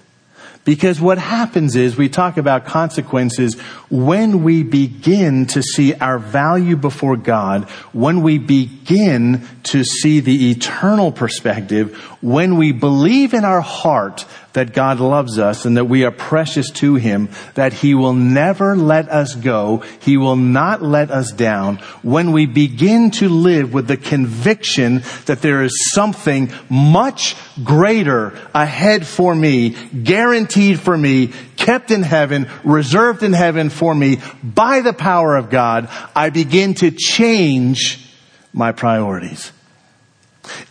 Because 0.65 1.01
what 1.01 1.19
happens 1.19 1.75
is 1.75 1.97
we 1.97 2.09
talk 2.09 2.37
about 2.37 2.67
consequences 2.67 3.59
when 3.89 4.43
we 4.43 4.63
begin 4.63 5.47
to 5.47 5.63
see 5.63 5.95
our 5.95 6.19
value 6.19 6.77
before 6.77 7.17
God, 7.17 7.69
when 7.93 8.23
we 8.23 8.39
begin 8.39 9.47
to 9.65 9.85
see 9.85 10.21
the 10.21 10.51
eternal 10.51 11.13
perspective, 11.13 11.97
when 12.21 12.57
we 12.57 12.73
believe 12.73 13.33
in 13.33 13.45
our 13.45 13.63
heart 13.63 14.27
that 14.53 14.73
God 14.73 15.01
loves 15.01 15.39
us 15.39 15.65
and 15.65 15.77
that 15.77 15.85
we 15.85 16.05
are 16.05 16.11
precious 16.11 16.71
to 16.73 16.97
Him, 16.97 17.29
that 17.55 17.73
He 17.73 17.95
will 17.95 18.15
never 18.15 18.77
let 18.77 19.09
us 19.09 19.35
go. 19.35 19.79
He 20.01 20.17
will 20.17 20.37
not 20.37 20.83
let 20.83 21.11
us 21.11 21.33
down. 21.33 21.77
When 22.03 22.33
we 22.33 22.47
begin 22.47 23.11
to 23.13 23.29
live 23.29 23.73
with 23.73 23.87
the 23.87 23.97
conviction 23.97 25.03
that 25.27 25.43
there 25.43 25.63
is 25.63 25.91
something 25.93 26.53
much 26.69 27.37
greater 27.63 28.39
ahead 28.55 29.07
for 29.07 29.35
me, 29.35 29.71
guaranteed 29.71 30.81
for 30.81 30.97
me, 30.97 31.33
kept 31.57 31.91
in 31.91 32.03
heaven, 32.03 32.49
reserved 32.65 33.23
in 33.23 33.33
heaven 33.33 33.71
for 33.71 33.95
me 33.95 34.19
by 34.43 34.81
the 34.81 34.93
power 34.93 35.37
of 35.37 35.51
God, 35.51 35.89
I 36.17 36.31
begin 36.31 36.75
to 36.75 36.91
change 36.91 38.09
my 38.53 38.73
priorities. 38.73 39.53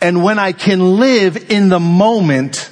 And 0.01 0.23
when 0.23 0.39
I 0.39 0.51
can 0.51 0.97
live 0.99 1.51
in 1.51 1.69
the 1.69 1.79
moment, 1.79 2.68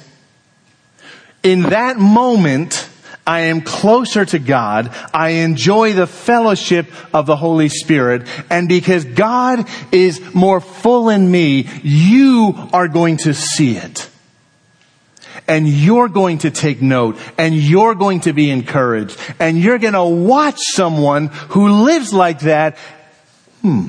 in 1.42 1.62
that 1.62 1.98
moment, 1.98 2.88
I 3.28 3.40
am 3.40 3.60
closer 3.60 4.24
to 4.24 4.38
God. 4.38 4.90
I 5.12 5.30
enjoy 5.44 5.92
the 5.92 6.06
fellowship 6.06 6.86
of 7.14 7.26
the 7.26 7.36
Holy 7.36 7.68
Spirit. 7.68 8.26
And 8.48 8.68
because 8.68 9.04
God 9.04 9.68
is 9.92 10.34
more 10.34 10.62
full 10.62 11.10
in 11.10 11.30
me, 11.30 11.68
you 11.82 12.54
are 12.72 12.88
going 12.88 13.18
to 13.18 13.34
see 13.34 13.76
it. 13.76 14.08
And 15.46 15.68
you're 15.68 16.08
going 16.08 16.38
to 16.38 16.50
take 16.50 16.80
note 16.80 17.18
and 17.36 17.54
you're 17.54 17.94
going 17.94 18.20
to 18.20 18.32
be 18.32 18.50
encouraged 18.50 19.18
and 19.38 19.58
you're 19.58 19.78
going 19.78 19.94
to 19.94 20.04
watch 20.04 20.58
someone 20.58 21.28
who 21.50 21.84
lives 21.84 22.12
like 22.12 22.40
that. 22.40 22.76
Hmm. 23.60 23.88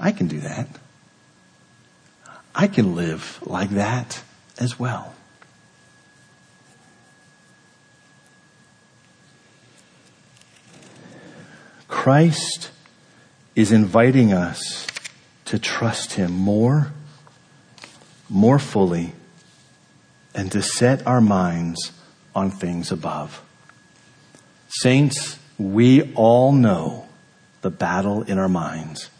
I 0.00 0.12
can 0.12 0.26
do 0.26 0.40
that. 0.40 0.68
I 2.54 2.66
can 2.66 2.94
live 2.94 3.38
like 3.46 3.70
that 3.70 4.22
as 4.58 4.78
well. 4.78 5.14
Christ 11.86 12.70
is 13.54 13.72
inviting 13.72 14.32
us 14.32 14.86
to 15.46 15.58
trust 15.58 16.12
Him 16.12 16.32
more, 16.32 16.92
more 18.28 18.58
fully, 18.58 19.12
and 20.34 20.52
to 20.52 20.62
set 20.62 21.06
our 21.06 21.20
minds 21.20 21.92
on 22.34 22.50
things 22.50 22.92
above. 22.92 23.42
Saints, 24.68 25.38
we 25.58 26.12
all 26.14 26.52
know 26.52 27.08
the 27.62 27.70
battle 27.70 28.22
in 28.22 28.38
our 28.38 28.48
minds. 28.48 29.10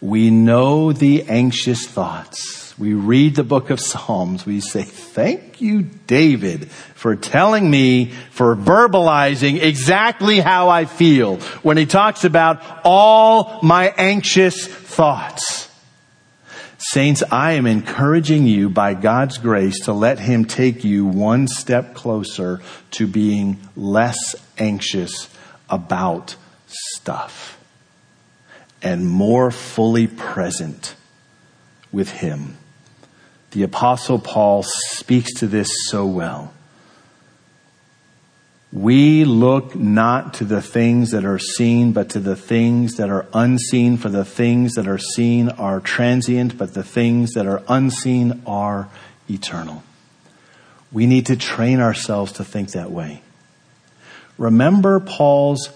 We 0.00 0.30
know 0.30 0.92
the 0.92 1.22
anxious 1.24 1.86
thoughts 1.86 2.67
we 2.78 2.94
read 2.94 3.34
the 3.34 3.44
book 3.44 3.70
of 3.70 3.80
Psalms, 3.80 4.46
we 4.46 4.60
say, 4.60 4.82
thank 4.82 5.60
you, 5.60 5.82
David, 5.82 6.70
for 6.70 7.16
telling 7.16 7.68
me, 7.68 8.12
for 8.30 8.54
verbalizing 8.54 9.60
exactly 9.60 10.38
how 10.38 10.68
I 10.68 10.84
feel 10.84 11.36
when 11.62 11.76
he 11.76 11.86
talks 11.86 12.24
about 12.24 12.62
all 12.84 13.58
my 13.62 13.92
anxious 13.96 14.66
thoughts. 14.66 15.68
Saints, 16.78 17.24
I 17.32 17.52
am 17.52 17.66
encouraging 17.66 18.46
you 18.46 18.70
by 18.70 18.94
God's 18.94 19.38
grace 19.38 19.80
to 19.86 19.92
let 19.92 20.20
him 20.20 20.44
take 20.44 20.84
you 20.84 21.04
one 21.04 21.48
step 21.48 21.94
closer 21.94 22.60
to 22.92 23.08
being 23.08 23.58
less 23.74 24.36
anxious 24.56 25.28
about 25.68 26.36
stuff 26.68 27.58
and 28.80 29.08
more 29.08 29.50
fully 29.50 30.06
present 30.06 30.94
with 31.90 32.10
him. 32.12 32.56
The 33.52 33.62
apostle 33.62 34.18
Paul 34.18 34.62
speaks 34.62 35.34
to 35.34 35.46
this 35.46 35.68
so 35.88 36.06
well. 36.06 36.52
We 38.70 39.24
look 39.24 39.74
not 39.74 40.34
to 40.34 40.44
the 40.44 40.60
things 40.60 41.12
that 41.12 41.24
are 41.24 41.38
seen, 41.38 41.92
but 41.92 42.10
to 42.10 42.20
the 42.20 42.36
things 42.36 42.96
that 42.96 43.08
are 43.08 43.26
unseen, 43.32 43.96
for 43.96 44.10
the 44.10 44.26
things 44.26 44.74
that 44.74 44.86
are 44.86 44.98
seen 44.98 45.48
are 45.48 45.80
transient, 45.80 46.58
but 46.58 46.74
the 46.74 46.82
things 46.82 47.32
that 47.32 47.46
are 47.46 47.62
unseen 47.66 48.42
are 48.46 48.90
eternal. 49.30 49.82
We 50.92 51.06
need 51.06 51.26
to 51.26 51.36
train 51.36 51.80
ourselves 51.80 52.32
to 52.32 52.44
think 52.44 52.72
that 52.72 52.90
way. 52.90 53.22
Remember 54.36 55.00
Paul's 55.00 55.70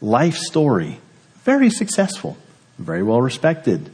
life 0.00 0.36
story. 0.36 1.00
Very 1.44 1.68
successful, 1.68 2.38
very 2.78 3.02
well 3.02 3.20
respected, 3.20 3.90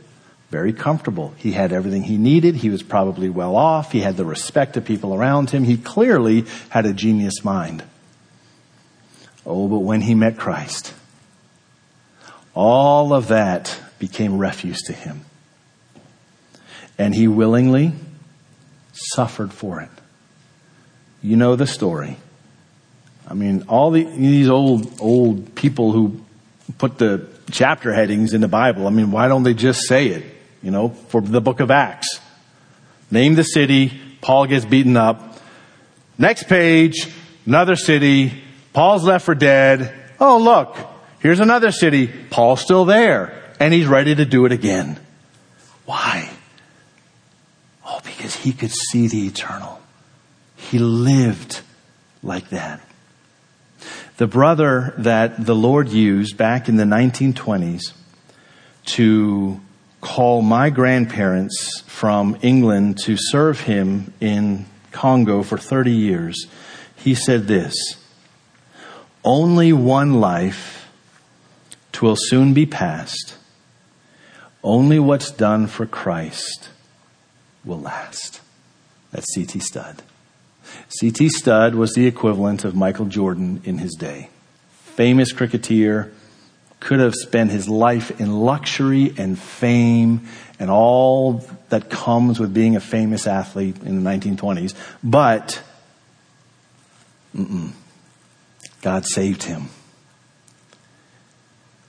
very 0.50 0.72
comfortable. 0.72 1.34
He 1.36 1.52
had 1.52 1.72
everything 1.72 2.04
he 2.04 2.16
needed. 2.16 2.56
He 2.56 2.70
was 2.70 2.82
probably 2.82 3.28
well 3.28 3.54
off. 3.54 3.92
He 3.92 4.00
had 4.00 4.16
the 4.16 4.24
respect 4.24 4.76
of 4.76 4.84
people 4.84 5.14
around 5.14 5.50
him. 5.50 5.64
He 5.64 5.76
clearly 5.76 6.46
had 6.70 6.86
a 6.86 6.94
genius 6.94 7.44
mind. 7.44 7.82
Oh, 9.44 9.68
but 9.68 9.80
when 9.80 10.00
he 10.00 10.14
met 10.14 10.38
Christ, 10.38 10.94
all 12.54 13.12
of 13.12 13.28
that 13.28 13.78
became 13.98 14.38
refuse 14.38 14.82
to 14.82 14.92
him. 14.92 15.22
And 16.96 17.14
he 17.14 17.28
willingly 17.28 17.92
suffered 18.92 19.52
for 19.52 19.80
it. 19.80 19.90
You 21.22 21.36
know 21.36 21.56
the 21.56 21.66
story. 21.66 22.16
I 23.28 23.34
mean, 23.34 23.64
all 23.68 23.90
the, 23.90 24.04
these 24.04 24.48
old, 24.48 25.00
old 25.00 25.54
people 25.54 25.92
who 25.92 26.20
put 26.78 26.96
the 26.98 27.28
chapter 27.50 27.92
headings 27.92 28.32
in 28.32 28.40
the 28.40 28.48
Bible, 28.48 28.86
I 28.86 28.90
mean, 28.90 29.10
why 29.10 29.28
don't 29.28 29.42
they 29.42 29.54
just 29.54 29.86
say 29.86 30.08
it? 30.08 30.37
You 30.62 30.70
know, 30.70 30.90
for 30.90 31.20
the 31.20 31.40
book 31.40 31.60
of 31.60 31.70
Acts. 31.70 32.20
Name 33.10 33.34
the 33.34 33.42
city, 33.42 34.00
Paul 34.20 34.46
gets 34.46 34.64
beaten 34.64 34.96
up. 34.96 35.38
Next 36.18 36.44
page, 36.44 37.08
another 37.46 37.76
city, 37.76 38.42
Paul's 38.72 39.04
left 39.04 39.24
for 39.24 39.34
dead. 39.34 39.94
Oh, 40.20 40.38
look, 40.38 40.76
here's 41.20 41.40
another 41.40 41.72
city, 41.72 42.08
Paul's 42.30 42.60
still 42.60 42.84
there, 42.84 43.54
and 43.60 43.72
he's 43.72 43.86
ready 43.86 44.14
to 44.14 44.24
do 44.24 44.44
it 44.44 44.52
again. 44.52 44.98
Why? 45.84 46.28
Oh, 47.86 48.00
because 48.04 48.36
he 48.36 48.52
could 48.52 48.72
see 48.72 49.08
the 49.08 49.26
eternal. 49.26 49.80
He 50.56 50.78
lived 50.78 51.60
like 52.22 52.50
that. 52.50 52.80
The 54.18 54.26
brother 54.26 54.94
that 54.98 55.46
the 55.46 55.54
Lord 55.54 55.88
used 55.88 56.36
back 56.36 56.68
in 56.68 56.76
the 56.76 56.84
1920s 56.84 57.92
to 58.86 59.60
call 60.00 60.42
my 60.42 60.70
grandparents 60.70 61.82
from 61.86 62.38
England 62.42 62.98
to 63.04 63.16
serve 63.16 63.62
him 63.62 64.12
in 64.20 64.66
Congo 64.90 65.42
for 65.42 65.58
30 65.58 65.92
years, 65.92 66.46
he 66.96 67.14
said 67.14 67.46
this 67.46 67.74
Only 69.24 69.72
one 69.72 70.20
life, 70.20 70.88
twill 71.92 72.16
soon 72.16 72.54
be 72.54 72.66
past. 72.66 73.36
Only 74.64 74.98
what's 74.98 75.30
done 75.30 75.68
for 75.68 75.86
Christ 75.86 76.70
will 77.64 77.80
last. 77.80 78.40
That's 79.12 79.32
C.T. 79.32 79.60
Studd. 79.60 80.02
C.T. 80.88 81.28
Studd 81.28 81.74
was 81.74 81.92
the 81.92 82.06
equivalent 82.06 82.64
of 82.64 82.74
Michael 82.74 83.06
Jordan 83.06 83.62
in 83.64 83.78
his 83.78 83.94
day. 83.94 84.30
Famous 84.70 85.32
cricketer, 85.32 86.12
could 86.80 87.00
have 87.00 87.14
spent 87.14 87.50
his 87.50 87.68
life 87.68 88.20
in 88.20 88.40
luxury 88.40 89.12
and 89.16 89.38
fame 89.38 90.28
and 90.58 90.70
all 90.70 91.44
that 91.68 91.90
comes 91.90 92.40
with 92.40 92.52
being 92.52 92.76
a 92.76 92.80
famous 92.80 93.26
athlete 93.26 93.76
in 93.84 94.02
the 94.02 94.10
1920s. 94.10 94.74
But 95.02 95.62
God 98.82 99.06
saved 99.06 99.42
him. 99.44 99.68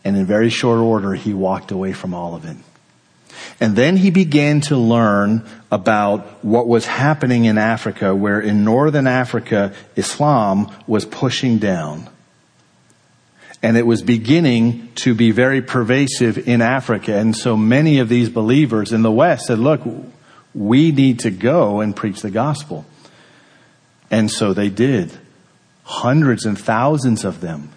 And 0.04 0.18
in 0.18 0.26
very 0.26 0.50
short 0.50 0.80
order, 0.80 1.14
he 1.14 1.34
walked 1.34 1.72
away 1.72 1.94
from 1.94 2.14
all 2.14 2.36
of 2.36 2.46
it. 2.46 2.58
And 3.60 3.76
then 3.76 3.98
he 3.98 4.10
began 4.12 4.62
to 4.62 4.78
learn 4.78 5.46
about 5.72 6.44
what 6.44 6.68
was 6.68 6.86
happening 6.86 7.46
in 7.46 7.58
Africa, 7.58 8.16
where 8.16 8.40
in 8.40 8.64
northern 8.64 9.08
Africa, 9.08 9.74
Islam 9.96 10.74
was 10.88 11.06
pushing 11.06 11.58
down. 11.58 12.10
And 13.62 13.76
it 13.78 13.86
was 13.86 14.02
beginning 14.02 14.90
to 14.96 15.14
be 15.14 15.32
very 15.32 15.62
pervasive 15.62 16.48
in 16.48 16.62
Africa. 16.62 17.18
And 17.18 17.36
so 17.36 17.58
many 17.58 18.00
of 18.00 18.08
these 18.08 18.30
believers 18.30 18.94
in 18.94 19.02
the 19.02 19.12
West 19.12 19.48
said, 19.48 19.60
look, 19.60 19.82
we 20.54 20.92
need 20.92 21.20
to 21.20 21.32
go 21.32 21.82
and 21.82 21.96
preach 21.96 22.22
the 22.22 22.32
gospel. 22.32 22.86
And 24.10 24.32
so 24.32 24.54
they 24.54 24.70
did. 24.70 25.12
Hundreds 25.84 26.46
and 26.46 26.58
thousands 26.58 27.26
of 27.26 27.42
them 27.42 27.72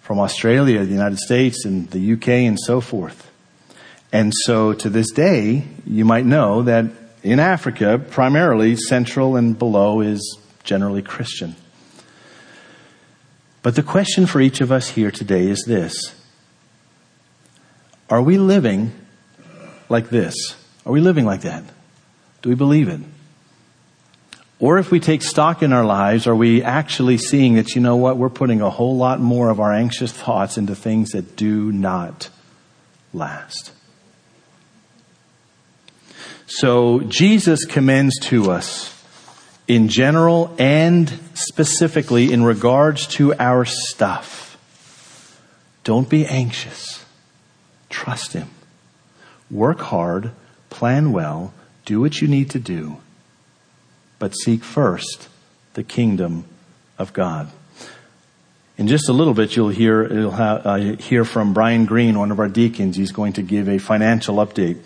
from 0.00 0.18
Australia, 0.18 0.84
the 0.84 0.90
United 0.90 1.18
States, 1.18 1.64
and 1.64 1.90
the 1.90 2.14
UK, 2.14 2.28
and 2.28 2.58
so 2.58 2.80
forth. 2.80 3.30
And 4.12 4.32
so 4.34 4.72
to 4.72 4.90
this 4.90 5.10
day, 5.10 5.64
you 5.86 6.04
might 6.04 6.26
know 6.26 6.62
that 6.62 6.86
in 7.22 7.38
Africa, 7.38 7.98
primarily 8.10 8.76
central 8.76 9.36
and 9.36 9.58
below 9.58 10.00
is 10.00 10.38
generally 10.64 11.02
Christian. 11.02 11.54
But 13.62 13.76
the 13.76 13.82
question 13.82 14.26
for 14.26 14.40
each 14.40 14.60
of 14.60 14.72
us 14.72 14.88
here 14.88 15.10
today 15.10 15.46
is 15.46 15.64
this 15.66 16.14
Are 18.10 18.22
we 18.22 18.38
living 18.38 18.92
like 19.88 20.10
this? 20.10 20.34
Are 20.84 20.92
we 20.92 21.00
living 21.00 21.24
like 21.24 21.42
that? 21.42 21.64
Do 22.42 22.48
we 22.48 22.56
believe 22.56 22.88
it? 22.88 23.00
Or 24.58 24.78
if 24.78 24.92
we 24.92 25.00
take 25.00 25.22
stock 25.22 25.62
in 25.62 25.72
our 25.72 25.84
lives, 25.84 26.28
are 26.28 26.36
we 26.36 26.62
actually 26.62 27.18
seeing 27.18 27.54
that, 27.54 27.74
you 27.74 27.80
know 27.80 27.96
what, 27.96 28.16
we're 28.16 28.28
putting 28.28 28.60
a 28.60 28.70
whole 28.70 28.96
lot 28.96 29.18
more 29.18 29.50
of 29.50 29.58
our 29.58 29.72
anxious 29.72 30.12
thoughts 30.12 30.56
into 30.56 30.76
things 30.76 31.10
that 31.10 31.34
do 31.34 31.72
not 31.72 32.30
last? 33.12 33.72
So 36.46 37.00
Jesus 37.00 37.64
commends 37.64 38.16
to 38.22 38.52
us 38.52 38.92
in 39.66 39.88
general 39.88 40.54
and 40.58 41.08
specifically 41.46 42.32
in 42.32 42.42
regards 42.44 43.06
to 43.06 43.34
our 43.34 43.64
stuff. 43.64 44.58
Don't 45.84 46.08
be 46.08 46.26
anxious. 46.26 47.04
Trust 47.88 48.32
Him. 48.32 48.50
Work 49.50 49.80
hard, 49.80 50.30
plan 50.70 51.12
well, 51.12 51.52
do 51.84 52.00
what 52.00 52.20
you 52.20 52.28
need 52.28 52.50
to 52.50 52.58
do 52.58 52.98
but 54.22 54.36
seek 54.36 54.62
first 54.62 55.28
the 55.74 55.82
kingdom 55.82 56.44
of 56.96 57.12
God. 57.12 57.50
In 58.78 58.86
just 58.86 59.08
a 59.08 59.12
little 59.12 59.34
bit, 59.34 59.56
you'll 59.56 59.70
hear, 59.70 60.14
you'll 60.14 60.30
have, 60.30 60.64
uh, 60.64 60.76
hear 60.76 61.24
from 61.24 61.52
Brian 61.52 61.86
Green, 61.86 62.16
one 62.16 62.30
of 62.30 62.38
our 62.38 62.46
deacons. 62.46 62.96
He's 62.96 63.10
going 63.10 63.32
to 63.32 63.42
give 63.42 63.68
a 63.68 63.78
financial 63.78 64.36
update. 64.36 64.78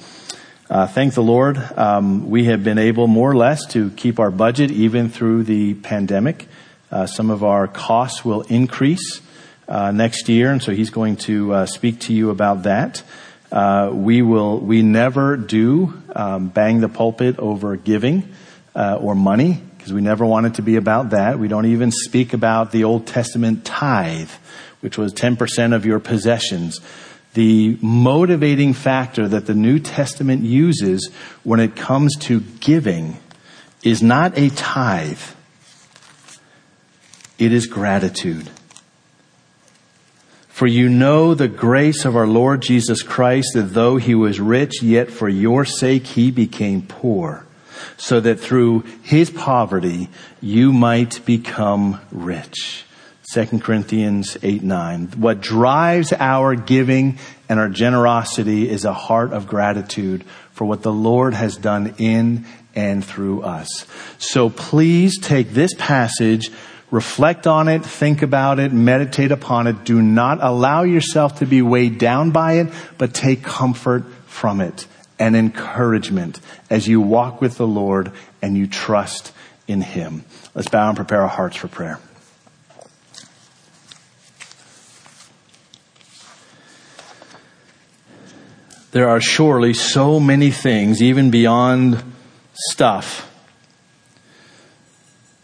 Uh, 0.69 0.85
thank 0.85 1.15
the 1.15 1.23
Lord, 1.23 1.59
um, 1.79 2.29
we 2.29 2.47
have 2.47 2.65
been 2.65 2.79
able 2.79 3.07
more 3.07 3.31
or 3.31 3.37
less 3.37 3.65
to 3.67 3.91
keep 3.91 4.19
our 4.19 4.33
budget 4.33 4.73
even 4.73 5.09
through 5.09 5.45
the 5.45 5.75
pandemic. 5.75 6.49
Uh, 6.91 7.07
some 7.07 7.31
of 7.31 7.45
our 7.45 7.69
costs 7.69 8.25
will 8.25 8.43
increase 8.43 9.21
uh, 9.69 9.93
next 9.93 10.29
year, 10.29 10.51
and 10.51 10.61
so 10.61 10.73
he's 10.73 10.91
going 10.91 11.19
to 11.19 11.53
uh, 11.53 11.67
speak 11.67 12.01
to 12.01 12.13
you 12.13 12.31
about 12.31 12.65
that. 12.65 13.05
Uh, 13.53 13.91
we 13.93 14.23
will. 14.23 14.59
We 14.59 14.83
never 14.83 15.37
do 15.37 16.03
um, 16.17 16.49
bang 16.49 16.81
the 16.81 16.89
pulpit 16.89 17.39
over 17.39 17.77
giving 17.77 18.35
uh, 18.75 18.99
or 19.01 19.15
money, 19.15 19.63
because 19.79 19.93
we 19.93 20.01
never 20.01 20.27
want 20.27 20.47
it 20.47 20.55
to 20.55 20.63
be 20.63 20.75
about 20.75 21.11
that. 21.11 21.39
We 21.39 21.47
don't 21.47 21.67
even 21.67 21.93
speak 21.93 22.33
about 22.33 22.73
the 22.73 22.83
Old 22.83 23.07
Testament 23.07 23.65
tithe, 23.65 24.33
which 24.81 24.99
was 24.99 25.15
10% 25.15 25.77
of 25.77 25.87
your 25.87 26.01
possessions. 26.01 26.81
The 27.37 27.77
motivating 27.83 28.73
factor 28.73 29.29
that 29.29 29.45
the 29.45 29.55
New 29.55 29.79
Testament 29.79 30.43
uses 30.43 31.11
when 31.45 31.61
it 31.61 31.77
comes 31.77 32.17
to 32.21 32.41
giving 32.41 33.19
is 33.83 34.03
not 34.03 34.39
a 34.39 34.49
tithe. 34.49 35.21
It 37.39 37.53
is 37.53 37.67
gratitude. 37.67 38.49
For 40.49 40.67
you 40.67 40.89
know 40.89 41.35
the 41.35 41.47
grace 41.47 42.07
of 42.07 42.17
our 42.17 42.27
Lord 42.27 42.63
Jesus 42.63 43.03
Christ, 43.03 43.49
that 43.53 43.75
though 43.75 43.99
he 43.99 44.15
was 44.15 44.41
rich, 44.41 44.83
yet 44.83 45.11
for 45.11 45.29
your 45.29 45.67
sake 45.67 46.07
he 46.07 46.31
became 46.31 46.81
poor 46.81 47.45
so 47.99 48.19
that 48.19 48.41
through 48.41 48.83
his 49.03 49.29
poverty 49.29 50.09
you 50.41 50.73
might 50.73 51.23
become 51.27 52.01
rich. 52.11 52.86
2 53.33 53.59
Corinthians 53.59 54.37
8 54.43 54.63
9. 54.63 55.07
What 55.17 55.41
drives 55.41 56.13
our 56.13 56.55
giving 56.55 57.19
and 57.49 57.59
our 57.59 57.69
generosity 57.69 58.69
is 58.69 58.85
a 58.85 58.93
heart 58.93 59.33
of 59.33 59.49
gratitude 59.49 60.25
for 60.53 60.65
what 60.65 60.83
the 60.83 60.93
Lord 60.93 61.35
has 61.35 61.57
done 61.57 61.95
in 61.99 62.47
and 62.75 63.05
through 63.05 63.43
us. 63.43 63.87
So 64.19 64.49
please 64.49 65.19
take 65.19 65.51
this 65.51 65.73
passage, 65.77 66.51
reflect 66.91 67.49
on 67.49 67.69
it, 67.69 67.85
think 67.85 68.23
about 68.23 68.61
it, 68.61 68.73
meditate 68.73 69.33
upon 69.33 69.67
it. 69.67 69.85
Do 69.85 70.01
not 70.01 70.39
allow 70.41 70.85
yourself 70.85 71.41
to 71.41 71.47
be 71.47 71.63
weighed 71.63 71.99
down 71.99 72.31
by 72.31 72.55
it, 72.55 72.69
but 72.97 73.13
take 73.13 73.43
comfort 73.43 74.05
from 74.27 74.61
it 74.61 74.87
and 75.19 75.35
encouragement 75.35 76.39
as 76.71 76.87
you 76.87 77.01
walk 77.01 77.41
with 77.41 77.57
the 77.57 77.67
Lord 77.67 78.13
and 78.41 78.57
you 78.57 78.67
trust 78.67 79.33
in 79.67 79.81
Him. 79.81 80.25
Let's 80.55 80.69
bow 80.69 80.89
and 80.89 80.97
prepare 80.97 81.23
our 81.23 81.29
hearts 81.29 81.57
for 81.57 81.69
prayer. 81.69 81.99
There 88.93 89.09
are 89.09 89.21
surely 89.21 89.75
so 89.75 90.21
many 90.21 90.51
things, 90.51 91.03
even 91.03 91.31
beyond 91.31 92.03
stuff, 92.55 93.31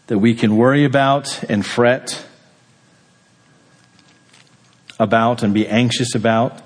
that 0.07 0.19
we 0.19 0.33
can 0.33 0.57
worry 0.57 0.85
about 0.85 1.43
and 1.49 1.65
fret 1.65 2.25
about 4.99 5.43
and 5.43 5.53
be 5.53 5.67
anxious 5.67 6.15
about. 6.15 6.61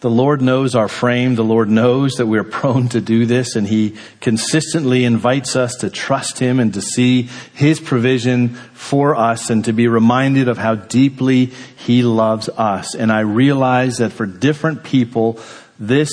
The 0.00 0.10
Lord 0.10 0.40
knows 0.40 0.76
our 0.76 0.86
frame. 0.86 1.34
The 1.34 1.42
Lord 1.42 1.68
knows 1.68 2.14
that 2.14 2.26
we're 2.26 2.44
prone 2.58 2.88
to 2.90 3.00
do 3.00 3.26
this, 3.26 3.56
and 3.56 3.66
He 3.66 3.96
consistently 4.20 5.04
invites 5.04 5.56
us 5.56 5.74
to 5.76 5.90
trust 5.90 6.38
Him 6.38 6.60
and 6.60 6.72
to 6.74 6.82
see 6.82 7.22
His 7.54 7.80
provision 7.80 8.50
for 8.74 9.16
us 9.16 9.50
and 9.50 9.64
to 9.64 9.72
be 9.72 9.88
reminded 9.88 10.46
of 10.46 10.56
how 10.56 10.76
deeply 10.76 11.46
He 11.46 12.02
loves 12.02 12.48
us. 12.48 12.94
And 12.94 13.10
I 13.10 13.20
realize 13.20 13.98
that 13.98 14.12
for 14.12 14.26
different 14.26 14.84
people, 14.84 15.40
this, 15.78 16.10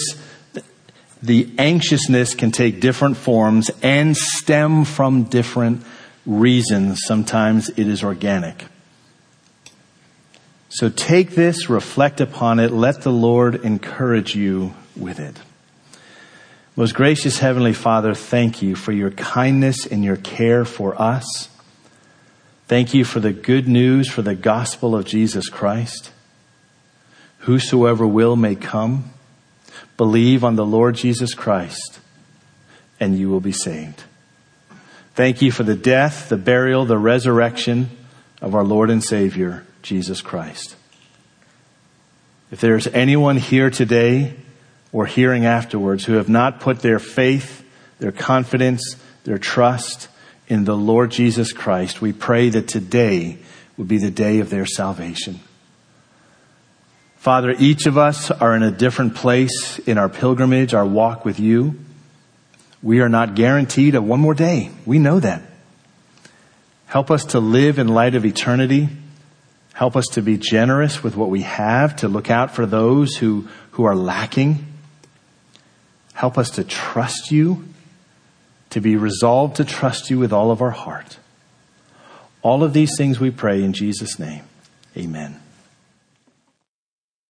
the 1.22 1.50
anxiousness 1.58 2.36
can 2.36 2.52
take 2.52 2.80
different 2.80 3.18
forms 3.18 3.72
and 3.82 4.16
stem 4.16 4.86
from 4.86 5.24
different 5.24 5.84
reasons. 6.26 7.02
Sometimes 7.06 7.70
it 7.70 7.88
is 7.88 8.04
organic. 8.04 8.66
So 10.70 10.90
take 10.90 11.32
this, 11.32 11.70
reflect 11.70 12.20
upon 12.20 12.60
it, 12.60 12.72
let 12.72 13.02
the 13.02 13.12
Lord 13.12 13.56
encourage 13.56 14.36
you 14.36 14.74
with 14.96 15.20
it. 15.20 15.40
Most 16.76 16.94
gracious 16.94 17.40
Heavenly 17.40 17.72
Father, 17.72 18.14
thank 18.14 18.62
you 18.62 18.76
for 18.76 18.92
your 18.92 19.12
kindness 19.12 19.86
and 19.86 20.04
your 20.04 20.18
care 20.18 20.66
for 20.66 21.02
us. 21.02 21.48
Thank 22.68 22.94
you 22.94 23.06
for 23.06 23.22
the 23.22 23.32
good 23.32 23.68
news 23.68 24.10
for 24.10 24.22
the 24.22 24.36
gospel 24.36 24.96
of 24.96 25.06
Jesus 25.06 25.48
Christ. 25.48 26.12
Whosoever 27.40 28.06
will 28.06 28.36
may 28.36 28.56
come, 28.56 29.12
believe 29.98 30.44
on 30.44 30.56
the 30.56 30.66
Lord 30.66 30.96
Jesus 30.96 31.34
Christ, 31.34 32.00
and 33.00 33.18
you 33.18 33.30
will 33.30 33.40
be 33.40 33.52
saved. 33.52 34.04
Thank 35.14 35.42
you 35.42 35.52
for 35.52 35.64
the 35.64 35.76
death, 35.76 36.30
the 36.30 36.38
burial, 36.38 36.86
the 36.86 36.98
resurrection 36.98 37.90
of 38.42 38.54
our 38.54 38.64
Lord 38.64 38.90
and 38.90 39.04
Savior. 39.04 39.66
Jesus 39.86 40.22
Christ. 40.22 40.76
If 42.52 42.60
there's 42.60 42.88
anyone 42.88 43.38
here 43.38 43.70
today 43.70 44.34
or 44.92 45.06
hearing 45.06 45.46
afterwards 45.46 46.06
who 46.06 46.14
have 46.14 46.28
not 46.28 46.60
put 46.60 46.80
their 46.80 47.00
faith, 47.00 47.64
their 48.00 48.12
confidence, 48.12 48.98
their 49.24 49.38
trust 49.38 50.10
in 50.48 50.66
the 50.66 50.76
Lord 50.76 51.12
Jesus 51.12 51.54
Christ, 51.54 52.02
we 52.02 52.14
pray 52.14 52.50
that 52.50 52.68
today 52.68 53.38
would 53.78 53.88
be 53.88 54.00
the 54.00 54.12
day 54.12 54.40
of 54.40 54.50
their 54.50 54.66
salvation. 54.66 55.40
Father, 57.26 57.56
each 57.58 57.88
of 57.88 57.98
us 57.98 58.30
are 58.30 58.56
in 58.56 58.62
a 58.62 58.70
different 58.70 59.16
place 59.16 59.80
in 59.80 59.98
our 59.98 60.10
pilgrimage, 60.10 60.76
our 60.76 60.86
walk 60.86 61.26
with 61.26 61.40
you. 61.40 61.74
We 62.84 63.00
are 63.02 63.10
not 63.10 63.34
guaranteed 63.34 63.96
a 63.96 64.02
one 64.02 64.20
more 64.20 64.36
day. 64.36 64.70
We 64.86 65.00
know 65.00 65.20
that. 65.20 65.42
Help 66.86 67.10
us 67.10 67.26
to 67.26 67.40
live 67.40 67.80
in 67.80 67.88
light 67.88 68.14
of 68.14 68.26
eternity 68.26 68.90
Help 69.76 69.98
us 69.98 70.06
to 70.14 70.22
be 70.22 70.38
generous 70.38 71.04
with 71.04 71.18
what 71.18 71.30
we 71.30 71.42
have, 71.42 71.98
to 71.98 72.08
look 72.08 72.32
out 72.32 72.56
for 72.56 72.66
those 72.66 73.18
who, 73.18 73.46
who 73.72 73.84
are 73.84 73.94
lacking. 73.94 74.66
Help 76.14 76.38
us 76.38 76.52
to 76.52 76.64
trust 76.64 77.30
you, 77.30 77.66
to 78.70 78.80
be 78.80 78.96
resolved 78.96 79.58
to 79.58 79.66
trust 79.66 80.10
you 80.10 80.18
with 80.18 80.32
all 80.32 80.50
of 80.50 80.62
our 80.62 80.72
heart. 80.72 81.18
All 82.42 82.64
of 82.64 82.72
these 82.72 82.96
things 82.98 83.20
we 83.20 83.32
pray 83.32 83.66
in 83.66 83.74
Jesus' 83.74 84.18
name. 84.18 84.44
Amen. 84.96 85.42